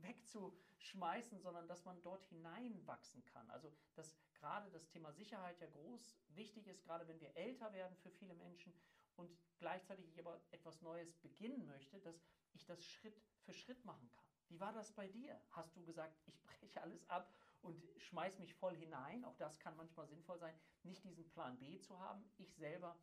wegzuschmeißen, 0.02 1.40
sondern 1.40 1.68
dass 1.68 1.84
man 1.84 2.00
dort 2.02 2.24
hineinwachsen 2.26 3.24
kann. 3.26 3.50
Also 3.50 3.72
dass 3.94 4.16
gerade 4.34 4.70
das 4.70 4.88
Thema 4.88 5.12
Sicherheit 5.12 5.60
ja 5.60 5.66
groß 5.66 6.18
wichtig 6.28 6.66
ist, 6.66 6.82
gerade 6.84 7.06
wenn 7.08 7.20
wir 7.20 7.36
älter 7.36 7.72
werden 7.72 7.96
für 7.96 8.10
viele 8.10 8.34
Menschen 8.34 8.72
und 9.16 9.30
gleichzeitig 9.58 10.08
ich 10.08 10.18
aber 10.18 10.40
etwas 10.50 10.82
Neues 10.82 11.14
beginnen 11.14 11.66
möchte, 11.66 12.00
dass 12.00 12.22
ich 12.52 12.64
das 12.64 12.84
Schritt 12.84 13.20
für 13.40 13.52
Schritt 13.52 13.84
machen 13.84 14.08
kann. 14.10 14.24
Wie 14.48 14.60
war 14.60 14.72
das 14.72 14.92
bei 14.92 15.08
dir? 15.08 15.40
Hast 15.50 15.74
du 15.76 15.84
gesagt, 15.84 16.16
ich 16.26 16.40
breche 16.42 16.80
alles 16.82 17.08
ab 17.08 17.34
und 17.62 17.82
schmeiß 17.98 18.38
mich 18.38 18.54
voll 18.54 18.76
hinein? 18.76 19.24
Auch 19.24 19.36
das 19.36 19.58
kann 19.58 19.76
manchmal 19.76 20.06
sinnvoll 20.06 20.38
sein, 20.38 20.54
nicht 20.82 21.04
diesen 21.04 21.28
Plan 21.30 21.58
B 21.58 21.80
zu 21.80 21.98
haben. 21.98 22.24
Ich 22.38 22.54
selber 22.54 22.96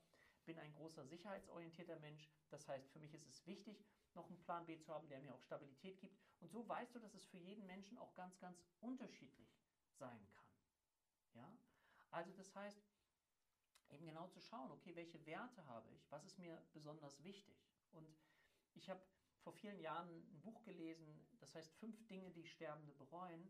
bin 0.45 0.57
ein 0.59 0.73
großer 0.73 1.05
sicherheitsorientierter 1.05 1.99
Mensch. 1.99 2.29
Das 2.49 2.67
heißt, 2.67 2.89
für 2.91 2.99
mich 2.99 3.13
ist 3.13 3.27
es 3.27 3.45
wichtig, 3.45 3.83
noch 4.15 4.27
einen 4.29 4.39
Plan 4.39 4.65
B 4.65 4.79
zu 4.79 4.93
haben, 4.93 5.07
der 5.07 5.19
mir 5.19 5.33
auch 5.33 5.41
Stabilität 5.41 5.99
gibt. 5.99 6.17
Und 6.39 6.51
so 6.51 6.67
weißt 6.67 6.95
du, 6.95 6.99
dass 6.99 7.13
es 7.13 7.25
für 7.25 7.37
jeden 7.37 7.65
Menschen 7.65 7.97
auch 7.97 8.13
ganz, 8.15 8.37
ganz 8.39 8.63
unterschiedlich 8.81 9.57
sein 9.97 10.27
kann. 10.31 10.47
Ja? 11.33 11.57
Also 12.11 12.31
das 12.33 12.53
heißt, 12.55 12.81
eben 13.89 14.05
genau 14.05 14.27
zu 14.27 14.41
schauen, 14.41 14.71
okay, 14.71 14.95
welche 14.95 15.25
Werte 15.25 15.65
habe 15.67 15.89
ich, 15.91 16.11
was 16.11 16.25
ist 16.25 16.37
mir 16.37 16.61
besonders 16.73 17.23
wichtig. 17.23 17.55
Und 17.91 18.07
ich 18.73 18.89
habe 18.89 19.01
vor 19.43 19.53
vielen 19.53 19.79
Jahren 19.79 20.09
ein 20.09 20.41
Buch 20.41 20.63
gelesen, 20.63 21.25
das 21.39 21.53
heißt 21.55 21.73
Fünf 21.75 22.07
Dinge, 22.07 22.31
die 22.31 22.45
Sterbende 22.45 22.93
bereuen. 22.93 23.49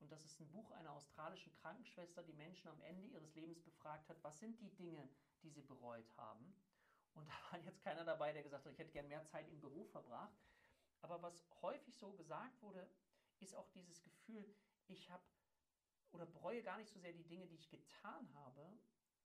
Und 0.00 0.10
das 0.10 0.24
ist 0.24 0.40
ein 0.40 0.48
Buch 0.50 0.70
einer 0.72 0.92
australischen 0.92 1.52
Krankenschwester, 1.52 2.22
die 2.22 2.32
Menschen 2.32 2.68
am 2.68 2.80
Ende 2.80 3.06
ihres 3.06 3.34
Lebens 3.34 3.60
befragt 3.60 4.08
hat, 4.08 4.22
was 4.22 4.38
sind 4.38 4.58
die 4.60 4.74
Dinge, 4.74 5.08
die 5.42 5.50
sie 5.50 5.62
bereut 5.62 6.16
haben. 6.16 6.54
Und 7.14 7.28
da 7.28 7.34
war 7.50 7.60
jetzt 7.60 7.82
keiner 7.82 8.04
dabei, 8.04 8.32
der 8.32 8.42
gesagt 8.42 8.64
hat, 8.64 8.72
ich 8.72 8.78
hätte 8.78 8.92
gern 8.92 9.08
mehr 9.08 9.24
Zeit 9.26 9.48
im 9.48 9.60
Beruf 9.60 9.90
verbracht. 9.90 10.38
Aber 11.02 11.22
was 11.22 11.46
häufig 11.62 11.96
so 11.96 12.12
gesagt 12.12 12.60
wurde, 12.62 12.88
ist 13.40 13.54
auch 13.54 13.68
dieses 13.70 14.02
Gefühl, 14.02 14.54
ich 14.88 15.10
habe 15.10 15.22
oder 16.12 16.26
bereue 16.26 16.62
gar 16.62 16.76
nicht 16.78 16.90
so 16.90 16.98
sehr 16.98 17.12
die 17.12 17.26
Dinge, 17.26 17.46
die 17.46 17.54
ich 17.54 17.70
getan 17.70 18.28
habe, 18.34 18.78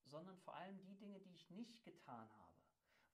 sondern 0.03 0.37
vor 0.37 0.55
allem 0.55 0.79
die 0.83 0.95
Dinge, 0.95 1.19
die 1.19 1.33
ich 1.33 1.49
nicht 1.49 1.83
getan 1.83 2.29
habe. 2.37 2.55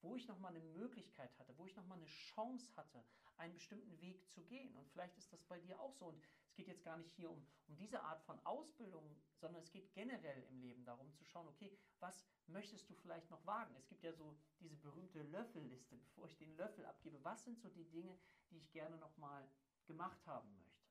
Wo 0.02 0.16
ich 0.16 0.28
nochmal 0.28 0.54
eine 0.56 0.64
Möglichkeit 0.64 1.38
hatte, 1.40 1.58
wo 1.58 1.66
ich 1.66 1.76
nochmal 1.76 1.98
eine 1.98 2.08
Chance 2.08 2.76
hatte, 2.76 3.04
einen 3.38 3.54
bestimmten 3.54 4.00
Weg 4.02 4.28
zu 4.28 4.44
gehen. 4.44 4.76
Und 4.76 4.90
vielleicht 4.90 5.18
ist 5.18 5.32
das 5.32 5.44
bei 5.44 5.60
dir 5.60 5.80
auch 5.80 5.94
so. 5.94 6.08
Und 6.08 6.22
es 6.52 6.56
geht 6.56 6.68
jetzt 6.68 6.84
gar 6.84 6.98
nicht 6.98 7.14
hier 7.14 7.32
um, 7.32 7.48
um 7.68 7.78
diese 7.78 8.02
Art 8.02 8.22
von 8.24 8.38
Ausbildung, 8.46 9.16
sondern 9.38 9.62
es 9.62 9.72
geht 9.72 9.94
generell 9.94 10.44
im 10.50 10.60
Leben 10.60 10.84
darum 10.84 11.14
zu 11.14 11.24
schauen, 11.24 11.48
okay, 11.48 11.78
was 12.02 12.26
möchtest 12.48 12.90
du 12.90 12.94
vielleicht 12.94 13.30
noch 13.30 13.46
wagen? 13.46 13.74
Es 13.78 13.88
gibt 13.88 14.04
ja 14.04 14.12
so 14.12 14.38
diese 14.60 14.76
berühmte 14.76 15.24
Löffelliste, 15.24 15.96
bevor 16.10 16.26
ich 16.26 16.38
den 16.38 16.54
Löffel 16.58 16.86
abgebe. 16.86 17.24
Was 17.24 17.46
sind 17.46 17.58
so 17.58 17.70
die 17.70 17.90
Dinge, 17.90 18.18
die 18.50 18.58
ich 18.58 18.70
gerne 18.74 18.98
nochmal 18.98 19.50
gemacht 19.86 20.26
haben 20.28 20.54
möchte? 20.58 20.82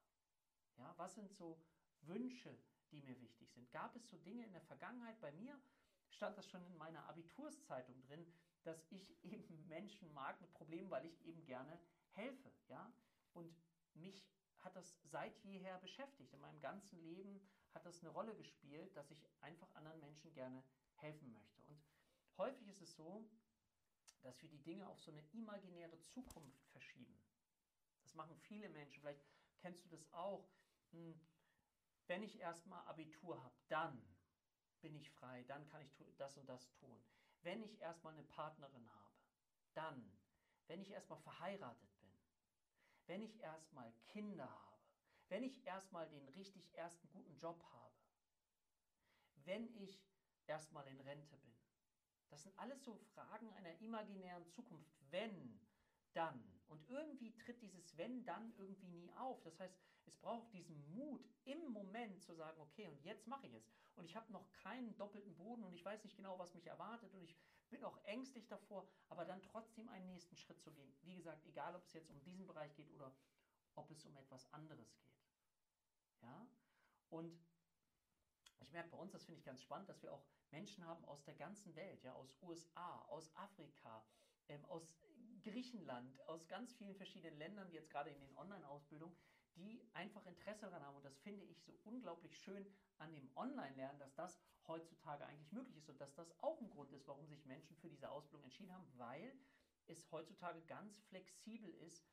Ja, 0.79 0.95
was 0.97 1.15
sind 1.15 1.31
so 1.35 1.61
Wünsche, 2.01 2.57
die 2.91 3.03
mir 3.03 3.21
wichtig 3.21 3.53
sind? 3.53 3.71
Gab 3.71 3.95
es 3.97 4.09
so 4.09 4.17
Dinge 4.17 4.47
in 4.47 4.53
der 4.53 4.63
Vergangenheit? 4.63 5.21
Bei 5.21 5.33
mir 5.33 5.61
stand 6.09 6.39
das 6.39 6.49
schon 6.49 6.65
in 6.65 6.77
meiner 6.79 7.07
Abiturszeitung 7.07 8.01
drin, 8.01 8.27
dass 8.63 8.83
ich 8.89 9.15
eben 9.25 9.69
Menschen 9.69 10.11
mag 10.15 10.41
mit 10.41 10.55
Problemen, 10.55 10.91
weil 10.91 11.05
ich 11.05 11.23
eben 11.27 11.45
gerne 11.45 11.79
helfe. 12.13 12.51
Ja? 12.69 12.91
Und 13.35 13.55
mich 13.93 14.27
hat 14.61 14.77
das 14.77 14.97
seit 15.05 15.37
jeher 15.39 15.79
beschäftigt. 15.79 16.33
In 16.33 16.41
meinem 16.41 16.61
ganzen 16.61 17.01
Leben 17.01 17.41
hat 17.75 17.85
das 17.87 18.01
eine 18.01 18.11
Rolle 18.11 18.35
gespielt, 18.35 18.97
dass 18.97 19.11
ich 19.11 19.27
einfach 19.41 19.73
anderen 19.75 20.01
Menschen 20.01 20.33
gerne 20.33 20.63
helfen 20.95 21.33
möchte. 21.33 21.63
Und 21.63 21.83
häufig 22.37 22.69
ist 22.69 22.83
es 22.83 22.95
so, 22.97 23.29
dass 24.23 24.41
wir 24.43 24.49
die 24.49 24.63
Dinge 24.63 24.89
auf 24.89 25.01
so 25.01 25.11
eine 25.11 25.25
imaginäre 25.33 25.99
Zukunft 26.01 26.67
verschieben. 26.69 27.19
Das 28.03 28.15
machen 28.15 28.37
viele 28.37 28.69
Menschen. 28.69 29.01
Vielleicht 29.01 29.25
kennst 29.59 29.85
du 29.85 29.89
das 29.89 30.13
auch. 30.13 30.49
Hm, 30.91 31.19
wenn 32.07 32.23
ich 32.23 32.41
erstmal 32.41 32.85
Abitur 32.87 33.43
habe, 33.43 33.55
dann 33.69 34.03
bin 34.81 34.97
ich 34.97 35.11
frei, 35.11 35.45
dann 35.45 35.67
kann 35.67 35.83
ich 35.83 35.95
das 36.17 36.37
und 36.37 36.49
das 36.49 36.73
tun. 36.73 37.01
Wenn 37.43 37.63
ich 37.63 37.81
erstmal 37.81 38.15
eine 38.15 38.25
Partnerin 38.25 38.91
habe, 38.93 39.15
dann, 39.75 40.13
wenn 40.67 40.81
ich 40.81 40.91
erstmal 40.91 41.21
verheiratet 41.21 41.90
wenn 43.11 43.23
ich 43.23 43.41
erstmal 43.41 43.93
Kinder 44.07 44.49
habe, 44.49 44.79
wenn 45.31 45.43
ich 45.43 45.67
erstmal 45.67 46.09
den 46.11 46.29
richtig 46.29 46.73
ersten 46.75 47.09
guten 47.11 47.37
Job 47.39 47.61
habe, 47.73 47.97
wenn 49.45 49.67
ich 49.75 50.01
erstmal 50.47 50.87
in 50.87 51.01
Rente 51.01 51.37
bin. 51.39 51.53
Das 52.29 52.45
sind 52.45 52.57
alles 52.57 52.85
so 52.85 52.95
Fragen 53.13 53.53
einer 53.55 53.77
imaginären 53.81 54.47
Zukunft. 54.47 54.95
Wenn, 55.11 55.61
dann. 56.13 56.41
Und 56.69 56.89
irgendwie 56.89 57.35
tritt 57.35 57.61
dieses 57.61 57.97
Wenn, 57.97 58.25
dann 58.25 58.55
irgendwie 58.59 58.87
nie 58.87 59.13
auf. 59.15 59.43
Das 59.43 59.59
heißt, 59.59 59.77
es 60.07 60.17
braucht 60.19 60.53
diesen 60.53 60.81
Mut 60.95 61.29
im 61.45 61.73
Moment 61.73 62.23
zu 62.23 62.37
sagen, 62.37 62.61
okay, 62.61 62.87
und 62.87 63.03
jetzt 63.03 63.27
mache 63.27 63.49
ich 63.49 63.55
es. 63.55 63.69
Und 63.97 64.05
ich 64.05 64.15
habe 64.15 64.33
noch 64.33 64.53
keinen 64.53 64.97
doppelten 64.97 65.35
Boden 65.35 65.65
und 65.65 65.75
ich 65.75 65.85
weiß 65.85 66.05
nicht 66.05 66.17
genau, 66.17 66.39
was 66.39 66.55
mich 66.55 66.69
erwartet 66.69 67.13
und 67.13 67.25
ich 67.25 67.37
bin 67.71 67.85
auch 67.85 67.99
ängstlich 68.05 68.47
davor, 68.49 68.87
aber 69.09 69.25
dann 69.25 69.43
trotzdem 69.43 69.89
einen 69.89 70.07
nächsten 70.09 70.37
Schritt 70.37 70.61
zu 70.61 70.73
gehen. 70.73 70.93
Wie 71.03 71.15
gesagt, 71.15 71.45
egal 71.47 71.75
ob 71.75 71.85
es 71.85 71.93
jetzt 71.93 72.11
um 72.11 72.21
diesen 72.23 72.47
Bereich 72.47 72.75
geht 72.75 72.91
oder 72.93 73.13
ob 73.75 73.91
es 73.91 74.05
um 74.05 74.17
etwas 74.17 74.53
anderes 74.53 74.95
geht. 74.97 75.25
Ja? 76.23 76.47
Und 77.09 77.41
ich 78.61 78.73
merke 78.73 78.91
bei 78.91 78.99
uns, 78.99 79.13
das 79.13 79.25
finde 79.25 79.39
ich 79.39 79.45
ganz 79.45 79.63
spannend, 79.63 79.89
dass 79.89 80.03
wir 80.03 80.13
auch 80.13 80.25
Menschen 80.51 80.85
haben 80.85 81.05
aus 81.07 81.23
der 81.25 81.35
ganzen 81.35 81.75
Welt, 81.77 82.03
ja, 82.03 82.13
aus 82.15 82.37
USA, 82.43 83.01
aus 83.03 83.35
Afrika, 83.37 84.05
ähm, 84.49 84.65
aus 84.67 84.95
Griechenland, 85.43 86.21
aus 86.29 86.47
ganz 86.49 86.73
vielen 86.73 86.95
verschiedenen 86.95 87.39
Ländern, 87.39 87.71
jetzt 87.71 87.91
gerade 87.91 88.11
in 88.11 88.21
den 88.21 88.37
Online-Ausbildungen, 88.37 89.17
die 89.57 89.83
einfach 89.95 90.25
Interesse 90.27 90.67
daran 90.67 90.83
haben. 90.83 90.97
Und 90.97 91.05
das 91.05 91.19
finde 91.19 91.45
ich 91.45 91.63
so 91.63 91.79
unglaublich 91.85 92.37
schön 92.39 92.67
an 92.99 93.13
dem 93.13 93.31
Online-Lernen, 93.37 93.99
dass 93.99 94.15
das 94.15 94.41
heutzutage 94.67 95.27
eigentlich 95.27 95.53
möglich 95.53 95.77
ist 95.77 95.89
und 95.89 96.01
dass 96.01 96.15
das 96.15 96.39
auch 96.41 96.61
ein 96.61 96.71
Grund 96.71 96.93
ist, 96.93 97.07
warum 97.09 97.27
sich 97.27 97.45
Menschen 97.45 97.77
für 97.77 97.89
diese 97.89 98.11
Ausbildung 98.11 98.45
entschieden 98.45 98.73
haben, 98.73 98.87
weil 98.97 99.39
es 99.87 100.11
heutzutage 100.13 100.63
ganz 100.63 101.01
flexibel 101.09 101.71
ist 101.75 102.07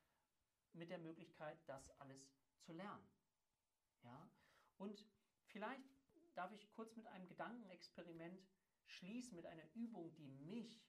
mit 0.74 0.89
der 0.89 1.00
Möglichkeit, 1.00 1.58
das 1.67 1.89
alles 2.00 2.32
zu 2.60 2.74
lernen. 2.74 3.08
Ja? 4.03 4.29
Und 4.77 5.06
vielleicht 5.46 5.84
darf 6.34 6.51
ich 6.51 6.70
kurz 6.72 6.96
mit 6.96 7.08
einem 7.08 7.27
Gedankenexperiment 7.27 8.48
schließen, 8.86 9.36
mit 9.36 9.46
einer 9.46 9.70
Übung, 9.74 10.13
die 10.15 10.27
mich 10.27 10.82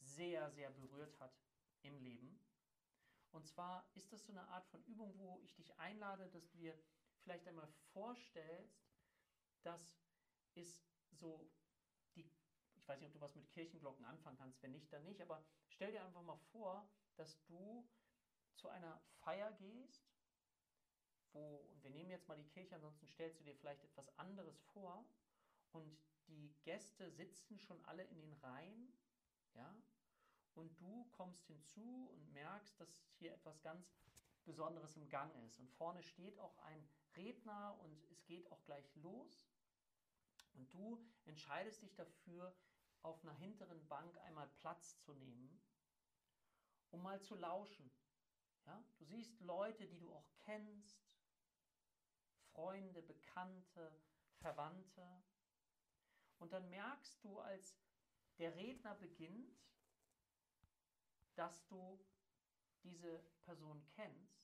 sehr, 0.00 0.50
sehr 0.50 0.70
berührt 0.70 1.18
hat 1.20 1.32
im 1.82 1.98
Leben. 1.98 2.38
Und 3.32 3.46
zwar 3.46 3.84
ist 3.94 4.12
das 4.12 4.24
so 4.24 4.32
eine 4.32 4.46
Art 4.48 4.66
von 4.66 4.82
Übung, 4.84 5.18
wo 5.18 5.40
ich 5.42 5.54
dich 5.54 5.78
einlade, 5.78 6.28
dass 6.28 6.48
du 6.50 6.58
dir 6.58 6.78
vielleicht 7.20 7.46
einmal 7.48 7.68
vorstellst, 7.92 8.86
dass 9.62 9.96
es 10.54 10.84
so 11.10 11.50
die, 12.14 12.30
ich 12.74 12.86
weiß 12.86 13.00
nicht, 13.00 13.08
ob 13.08 13.14
du 13.14 13.20
was 13.20 13.34
mit 13.34 13.48
Kirchenglocken 13.50 14.04
anfangen 14.04 14.36
kannst, 14.36 14.62
wenn 14.62 14.72
nicht, 14.72 14.92
dann 14.92 15.04
nicht, 15.04 15.20
aber 15.20 15.44
stell 15.68 15.92
dir 15.92 16.04
einfach 16.04 16.22
mal 16.22 16.38
vor, 16.52 16.88
dass 17.16 17.42
du 17.46 17.88
zu 18.54 18.68
einer 18.68 19.00
Feier 19.20 19.52
gehst, 19.52 20.12
wo, 21.32 21.56
und 21.70 21.82
wir 21.82 21.90
nehmen 21.90 22.10
jetzt 22.10 22.28
mal 22.28 22.36
die 22.36 22.48
Kirche, 22.48 22.74
ansonsten 22.74 23.06
stellst 23.06 23.40
du 23.40 23.44
dir 23.44 23.54
vielleicht 23.54 23.82
etwas 23.84 24.16
anderes 24.18 24.60
vor 24.72 25.06
und 25.70 25.98
die 26.26 26.54
Gäste 26.64 27.10
sitzen 27.10 27.58
schon 27.58 27.82
alle 27.86 28.04
in 28.04 28.20
den 28.20 28.32
Reihen, 28.34 28.92
ja, 29.54 29.74
und 30.54 30.78
du 30.80 31.04
kommst 31.12 31.46
hinzu 31.46 32.10
und 32.12 32.32
merkst, 32.32 32.78
dass 32.80 33.02
hier 33.18 33.32
etwas 33.32 33.60
ganz 33.62 33.94
Besonderes 34.44 34.96
im 34.96 35.08
Gang 35.08 35.34
ist. 35.44 35.58
Und 35.58 35.70
vorne 35.70 36.02
steht 36.02 36.38
auch 36.38 36.58
ein 36.58 36.88
Redner 37.16 37.78
und 37.80 38.04
es 38.10 38.24
geht 38.24 38.50
auch 38.50 38.62
gleich 38.64 38.94
los. 38.96 39.48
Und 40.54 40.72
du 40.74 41.04
entscheidest 41.24 41.82
dich 41.82 41.94
dafür, 41.94 42.54
auf 43.02 43.22
einer 43.22 43.34
hinteren 43.34 43.86
Bank 43.88 44.16
einmal 44.18 44.48
Platz 44.48 44.98
zu 45.00 45.12
nehmen. 45.14 45.60
um 46.90 47.02
mal 47.02 47.20
zu 47.22 47.34
lauschen. 47.34 47.90
Ja? 48.66 48.84
Du 48.98 49.04
siehst 49.04 49.40
Leute, 49.40 49.86
die 49.86 49.98
du 49.98 50.12
auch 50.12 50.30
kennst, 50.44 51.02
Freunde, 52.52 53.02
Bekannte, 53.02 53.98
Verwandte. 54.40 55.22
Und 56.38 56.52
dann 56.52 56.68
merkst 56.68 57.24
du, 57.24 57.38
als 57.40 57.78
der 58.38 58.54
Redner 58.54 58.94
beginnt, 58.96 59.58
dass 61.34 61.66
du 61.66 61.98
diese 62.82 63.18
Person 63.44 63.84
kennst. 63.94 64.42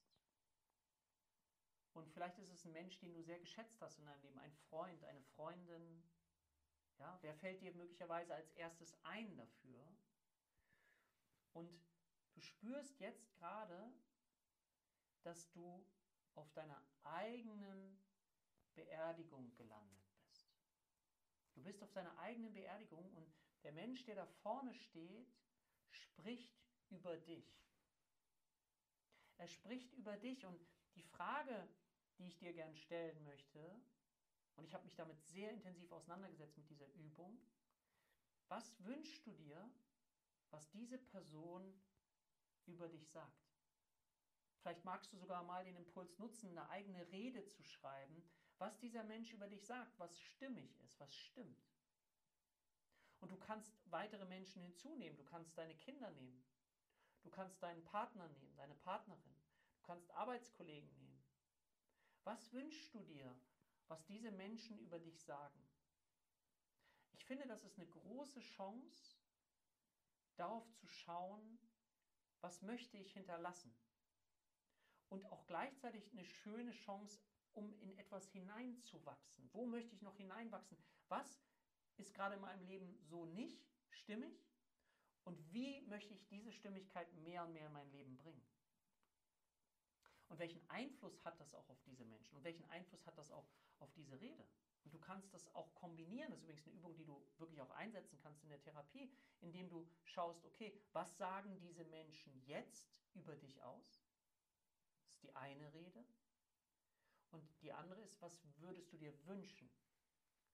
Und 1.92 2.08
vielleicht 2.12 2.38
ist 2.38 2.50
es 2.50 2.64
ein 2.64 2.72
Mensch, 2.72 2.98
den 3.00 3.12
du 3.12 3.22
sehr 3.22 3.40
geschätzt 3.40 3.80
hast 3.80 3.98
in 3.98 4.06
deinem 4.06 4.22
Leben, 4.22 4.38
ein 4.38 4.54
Freund, 4.68 5.02
eine 5.04 5.22
Freundin. 5.22 6.02
Ja, 6.98 7.18
wer 7.22 7.34
fällt 7.34 7.60
dir 7.60 7.72
möglicherweise 7.74 8.34
als 8.34 8.50
erstes 8.52 8.96
ein 9.02 9.36
dafür? 9.36 9.84
Und 11.52 11.84
du 12.34 12.40
spürst 12.40 13.00
jetzt 13.00 13.32
gerade, 13.32 13.92
dass 15.22 15.50
du 15.50 15.84
auf 16.34 16.52
deiner 16.52 16.80
eigenen 17.02 17.98
Beerdigung 18.74 19.52
gelandet 19.56 20.06
bist. 20.12 20.48
Du 21.54 21.62
bist 21.62 21.82
auf 21.82 21.92
deiner 21.92 22.16
eigenen 22.18 22.54
Beerdigung 22.54 23.12
und 23.14 23.32
der 23.64 23.72
Mensch, 23.72 24.04
der 24.04 24.14
da 24.14 24.26
vorne 24.26 24.72
steht, 24.74 25.34
spricht 25.90 26.67
über 26.90 27.16
dich. 27.16 27.58
Er 29.38 29.48
spricht 29.48 29.92
über 29.94 30.16
dich 30.16 30.44
und 30.44 30.60
die 30.96 31.02
Frage, 31.02 31.68
die 32.18 32.26
ich 32.26 32.36
dir 32.38 32.52
gern 32.52 32.74
stellen 32.74 33.22
möchte, 33.24 33.80
und 34.56 34.64
ich 34.64 34.74
habe 34.74 34.84
mich 34.84 34.96
damit 34.96 35.22
sehr 35.22 35.52
intensiv 35.52 35.92
auseinandergesetzt 35.92 36.58
mit 36.58 36.68
dieser 36.68 36.92
Übung, 36.94 37.38
was 38.48 38.74
wünschst 38.84 39.24
du 39.26 39.32
dir, 39.32 39.70
was 40.50 40.68
diese 40.70 40.98
Person 40.98 41.80
über 42.66 42.88
dich 42.88 43.08
sagt? 43.08 43.48
Vielleicht 44.60 44.84
magst 44.84 45.12
du 45.12 45.16
sogar 45.16 45.44
mal 45.44 45.64
den 45.64 45.76
Impuls 45.76 46.18
nutzen, 46.18 46.50
eine 46.50 46.68
eigene 46.70 47.10
Rede 47.12 47.46
zu 47.46 47.62
schreiben, 47.62 48.28
was 48.58 48.76
dieser 48.80 49.04
Mensch 49.04 49.32
über 49.32 49.46
dich 49.46 49.64
sagt, 49.64 49.96
was 49.98 50.18
stimmig 50.18 50.76
ist, 50.80 50.98
was 50.98 51.14
stimmt. 51.14 51.64
Und 53.20 53.30
du 53.30 53.36
kannst 53.36 53.72
weitere 53.86 54.24
Menschen 54.24 54.62
hinzunehmen, 54.62 55.16
du 55.16 55.24
kannst 55.24 55.56
deine 55.56 55.76
Kinder 55.76 56.10
nehmen, 56.10 56.44
kannst 57.38 57.62
deinen 57.62 57.84
Partner 57.84 58.26
nehmen, 58.30 58.56
deine 58.56 58.74
Partnerin, 58.74 59.36
du 59.76 59.82
kannst 59.84 60.10
Arbeitskollegen 60.10 60.92
nehmen. 60.96 61.22
Was 62.24 62.52
wünschst 62.52 62.92
du 62.92 63.00
dir, 63.04 63.32
was 63.86 64.04
diese 64.06 64.32
Menschen 64.32 64.76
über 64.80 64.98
dich 64.98 65.22
sagen? 65.22 65.62
Ich 67.12 67.24
finde, 67.24 67.46
das 67.46 67.62
ist 67.64 67.78
eine 67.78 67.86
große 67.86 68.40
Chance, 68.40 69.20
darauf 70.34 70.68
zu 70.72 70.88
schauen, 70.88 71.60
was 72.40 72.60
möchte 72.62 72.98
ich 72.98 73.12
hinterlassen? 73.12 73.72
Und 75.08 75.24
auch 75.26 75.46
gleichzeitig 75.46 76.10
eine 76.10 76.24
schöne 76.24 76.72
Chance, 76.72 77.20
um 77.52 77.72
in 77.78 77.96
etwas 77.98 78.28
hineinzuwachsen. 78.32 79.48
Wo 79.52 79.64
möchte 79.64 79.94
ich 79.94 80.02
noch 80.02 80.16
hineinwachsen? 80.16 80.76
Was 81.06 81.40
ist 81.98 82.12
gerade 82.14 82.34
in 82.34 82.40
meinem 82.40 82.66
Leben 82.66 82.98
so 83.04 83.26
nicht 83.26 83.64
stimmig? 83.90 84.47
Und 85.28 85.52
wie 85.52 85.82
möchte 85.82 86.14
ich 86.14 86.26
diese 86.26 86.50
Stimmigkeit 86.50 87.12
mehr 87.16 87.44
und 87.44 87.52
mehr 87.52 87.66
in 87.66 87.72
mein 87.74 87.90
Leben 87.90 88.16
bringen? 88.16 88.42
Und 90.28 90.38
welchen 90.38 90.66
Einfluss 90.70 91.22
hat 91.22 91.38
das 91.38 91.54
auch 91.54 91.68
auf 91.68 91.82
diese 91.82 92.06
Menschen? 92.06 92.34
Und 92.38 92.44
welchen 92.44 92.64
Einfluss 92.70 93.06
hat 93.06 93.18
das 93.18 93.30
auch 93.30 93.46
auf 93.78 93.92
diese 93.92 94.18
Rede? 94.18 94.42
Und 94.84 94.94
du 94.94 94.98
kannst 94.98 95.34
das 95.34 95.54
auch 95.54 95.74
kombinieren. 95.74 96.30
Das 96.30 96.40
ist 96.40 96.46
übrigens 96.46 96.66
eine 96.66 96.76
Übung, 96.78 96.96
die 96.96 97.04
du 97.04 97.22
wirklich 97.36 97.60
auch 97.60 97.70
einsetzen 97.72 98.18
kannst 98.22 98.42
in 98.42 98.48
der 98.48 98.62
Therapie, 98.62 99.12
indem 99.40 99.68
du 99.68 99.86
schaust, 100.04 100.46
okay, 100.46 100.72
was 100.94 101.18
sagen 101.18 101.60
diese 101.60 101.84
Menschen 101.84 102.32
jetzt 102.46 102.90
über 103.12 103.36
dich 103.36 103.62
aus? 103.62 104.02
Das 105.04 105.12
ist 105.12 105.22
die 105.24 105.36
eine 105.36 105.74
Rede. 105.74 106.06
Und 107.32 107.46
die 107.60 107.72
andere 107.72 108.00
ist, 108.00 108.18
was 108.22 108.40
würdest 108.60 108.90
du 108.94 108.96
dir 108.96 109.12
wünschen, 109.26 109.68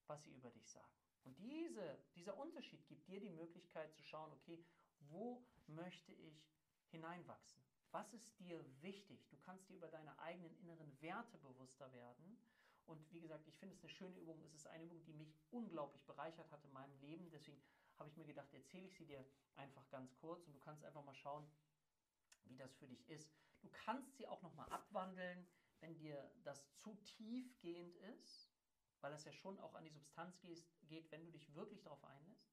was 0.09 0.25
sie 0.25 0.33
über 0.33 0.51
dich 0.51 0.69
sagen? 0.69 1.04
Und 1.25 1.39
diese, 1.39 1.99
dieser 2.15 2.37
Unterschied 2.39 2.87
gibt 2.87 3.09
dir 3.09 3.21
die 3.21 3.31
Möglichkeit 3.31 3.93
zu 3.95 4.03
schauen, 4.03 4.33
okay, 4.33 4.65
wo 5.01 5.45
möchte 5.67 6.13
ich 6.13 6.47
hineinwachsen? 6.91 7.63
Was 7.91 8.13
ist 8.13 8.39
dir 8.39 8.65
wichtig? 8.83 9.27
Du 9.29 9.37
kannst 9.39 9.69
dir 9.69 9.77
über 9.77 9.89
deine 9.89 10.19
eigenen 10.19 10.55
inneren 10.59 11.01
Werte 11.01 11.39
bewusster 11.39 11.93
werden. 11.93 12.39
Und 12.87 13.11
wie 13.13 13.21
gesagt, 13.21 13.47
ich 13.47 13.57
finde 13.57 13.75
es 13.75 13.83
eine 13.83 13.91
schöne 13.91 14.19
Übung. 14.19 14.43
Es 14.43 14.55
ist 14.55 14.67
eine 14.67 14.85
Übung, 14.85 15.03
die 15.05 15.15
mich 15.15 15.35
unglaublich 15.51 16.05
bereichert 16.05 16.51
hat 16.51 16.65
in 16.65 16.73
meinem 16.73 16.99
Leben. 17.01 17.31
Deswegen 17.31 17.63
habe 17.97 18.09
ich 18.11 18.17
mir 18.17 18.27
gedacht, 18.27 18.53
erzähle 18.53 18.87
ich 18.87 18.97
sie 18.97 19.07
dir 19.07 19.25
einfach 19.57 19.89
ganz 19.89 20.15
kurz 20.17 20.47
und 20.47 20.55
du 20.55 20.61
kannst 20.61 20.85
einfach 20.85 21.05
mal 21.05 21.15
schauen, 21.15 21.47
wie 22.45 22.57
das 22.57 22.75
für 22.75 22.89
dich 22.89 23.09
ist. 23.09 23.31
Du 23.63 23.69
kannst 23.71 24.17
sie 24.17 24.27
auch 24.27 24.43
nochmal 24.43 24.69
abwandeln, 24.71 25.47
wenn 25.81 25.97
dir 25.97 26.31
das 26.43 26.69
zu 26.75 26.95
tiefgehend 26.97 27.97
ist, 27.97 28.51
weil 29.05 29.13
das 29.13 29.27
ja 29.27 29.33
schon 29.33 29.61
auch 29.61 29.75
an 29.75 29.85
die 29.85 29.91
Substanz 29.91 30.41
geht, 30.41 31.13
wenn 31.13 31.27
du 31.27 31.31
dich 31.31 31.55
wirklich 31.55 31.83
darauf 31.83 32.03
einlässt, 32.05 32.49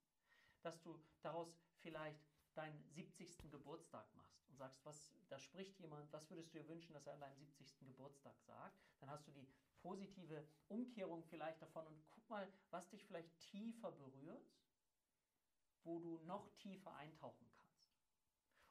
dass 0.60 0.82
du 0.82 1.02
daraus 1.22 1.58
vielleicht 1.78 2.20
deinen 2.52 2.84
70. 2.90 3.50
Geburtstag 3.50 4.06
machst 4.14 4.46
und 4.50 4.58
sagst, 4.58 4.84
was, 4.84 5.14
da 5.30 5.38
spricht 5.38 5.80
jemand, 5.80 6.12
was 6.12 6.28
würdest 6.28 6.52
du 6.52 6.58
dir 6.58 6.68
wünschen, 6.68 6.92
dass 6.92 7.06
er 7.06 7.14
an 7.14 7.20
deinem 7.20 7.38
70. 7.38 7.86
Geburtstag 7.86 8.38
sagt? 8.42 8.78
Dann 9.00 9.08
hast 9.08 9.26
du 9.26 9.30
die 9.30 9.48
positive 9.80 10.46
Umkehrung 10.68 11.24
vielleicht 11.24 11.62
davon 11.62 11.86
und 11.86 12.04
guck 12.10 12.28
mal, 12.28 12.46
was 12.68 12.86
dich 12.90 13.02
vielleicht 13.06 13.34
tiefer 13.38 13.90
berührt, 13.90 14.52
wo 15.84 16.00
du 16.00 16.18
noch 16.26 16.50
tiefer 16.56 16.94
eintauchen 16.96 17.48
kannst. 17.48 17.88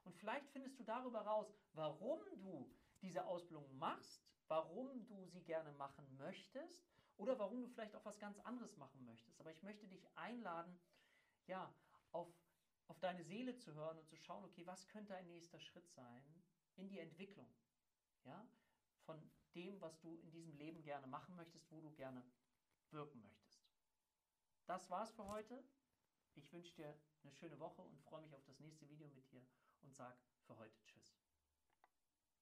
Und 0.04 0.15
vielleicht 0.15 0.48
findest 0.52 0.80
du 0.80 0.84
darüber 0.84 1.22
raus, 1.22 1.52
warum 1.74 2.20
du 2.44 2.72
diese 3.02 3.26
Ausbildung 3.26 3.76
machst, 3.80 4.24
warum 4.50 5.08
du 5.08 5.26
sie 5.26 5.41
gerne 5.41 5.72
machen 5.72 6.06
möchtest 6.17 6.91
oder 7.21 7.38
warum 7.38 7.62
du 7.62 7.67
vielleicht 7.67 7.95
auch 7.95 8.03
was 8.03 8.17
ganz 8.17 8.39
anderes 8.39 8.77
machen 8.77 9.05
möchtest. 9.05 9.39
Aber 9.39 9.51
ich 9.51 9.62
möchte 9.62 9.88
dich 9.88 10.10
einladen, 10.17 10.75
ja, 11.45 11.71
auf, 12.12 12.27
auf 12.88 12.99
deine 12.99 13.23
Seele 13.23 13.55
zu 13.55 13.75
hören 13.75 13.99
und 13.99 14.10
zu 14.10 14.15
schauen, 14.15 14.43
okay, 14.43 14.65
was 14.65 14.88
könnte 14.88 15.15
ein 15.15 15.27
nächster 15.27 15.60
Schritt 15.60 15.88
sein 15.91 16.23
in 16.77 16.89
die 16.89 16.97
Entwicklung, 16.97 17.47
ja, 18.23 18.43
von 19.05 19.21
dem, 19.53 19.79
was 19.81 19.99
du 19.99 20.15
in 20.17 20.31
diesem 20.31 20.55
Leben 20.55 20.81
gerne 20.81 21.05
machen 21.05 21.36
möchtest, 21.36 21.71
wo 21.71 21.79
du 21.79 21.91
gerne 21.91 22.25
wirken 22.89 23.21
möchtest. 23.21 23.69
Das 24.65 24.89
war's 24.89 25.12
für 25.12 25.27
heute. 25.27 25.63
Ich 26.34 26.51
wünsche 26.51 26.73
dir 26.73 26.97
eine 27.21 27.31
schöne 27.34 27.60
Woche 27.60 27.84
und 27.84 28.01
freue 28.01 28.23
mich 28.23 28.34
auf 28.34 28.43
das 28.45 28.60
nächste 28.60 28.89
Video 28.89 29.07
mit 29.10 29.29
dir 29.31 29.45
und 29.81 29.93
sage 29.93 30.17
für 30.47 30.57
heute 30.57 30.84
Tschüss. 30.86 31.20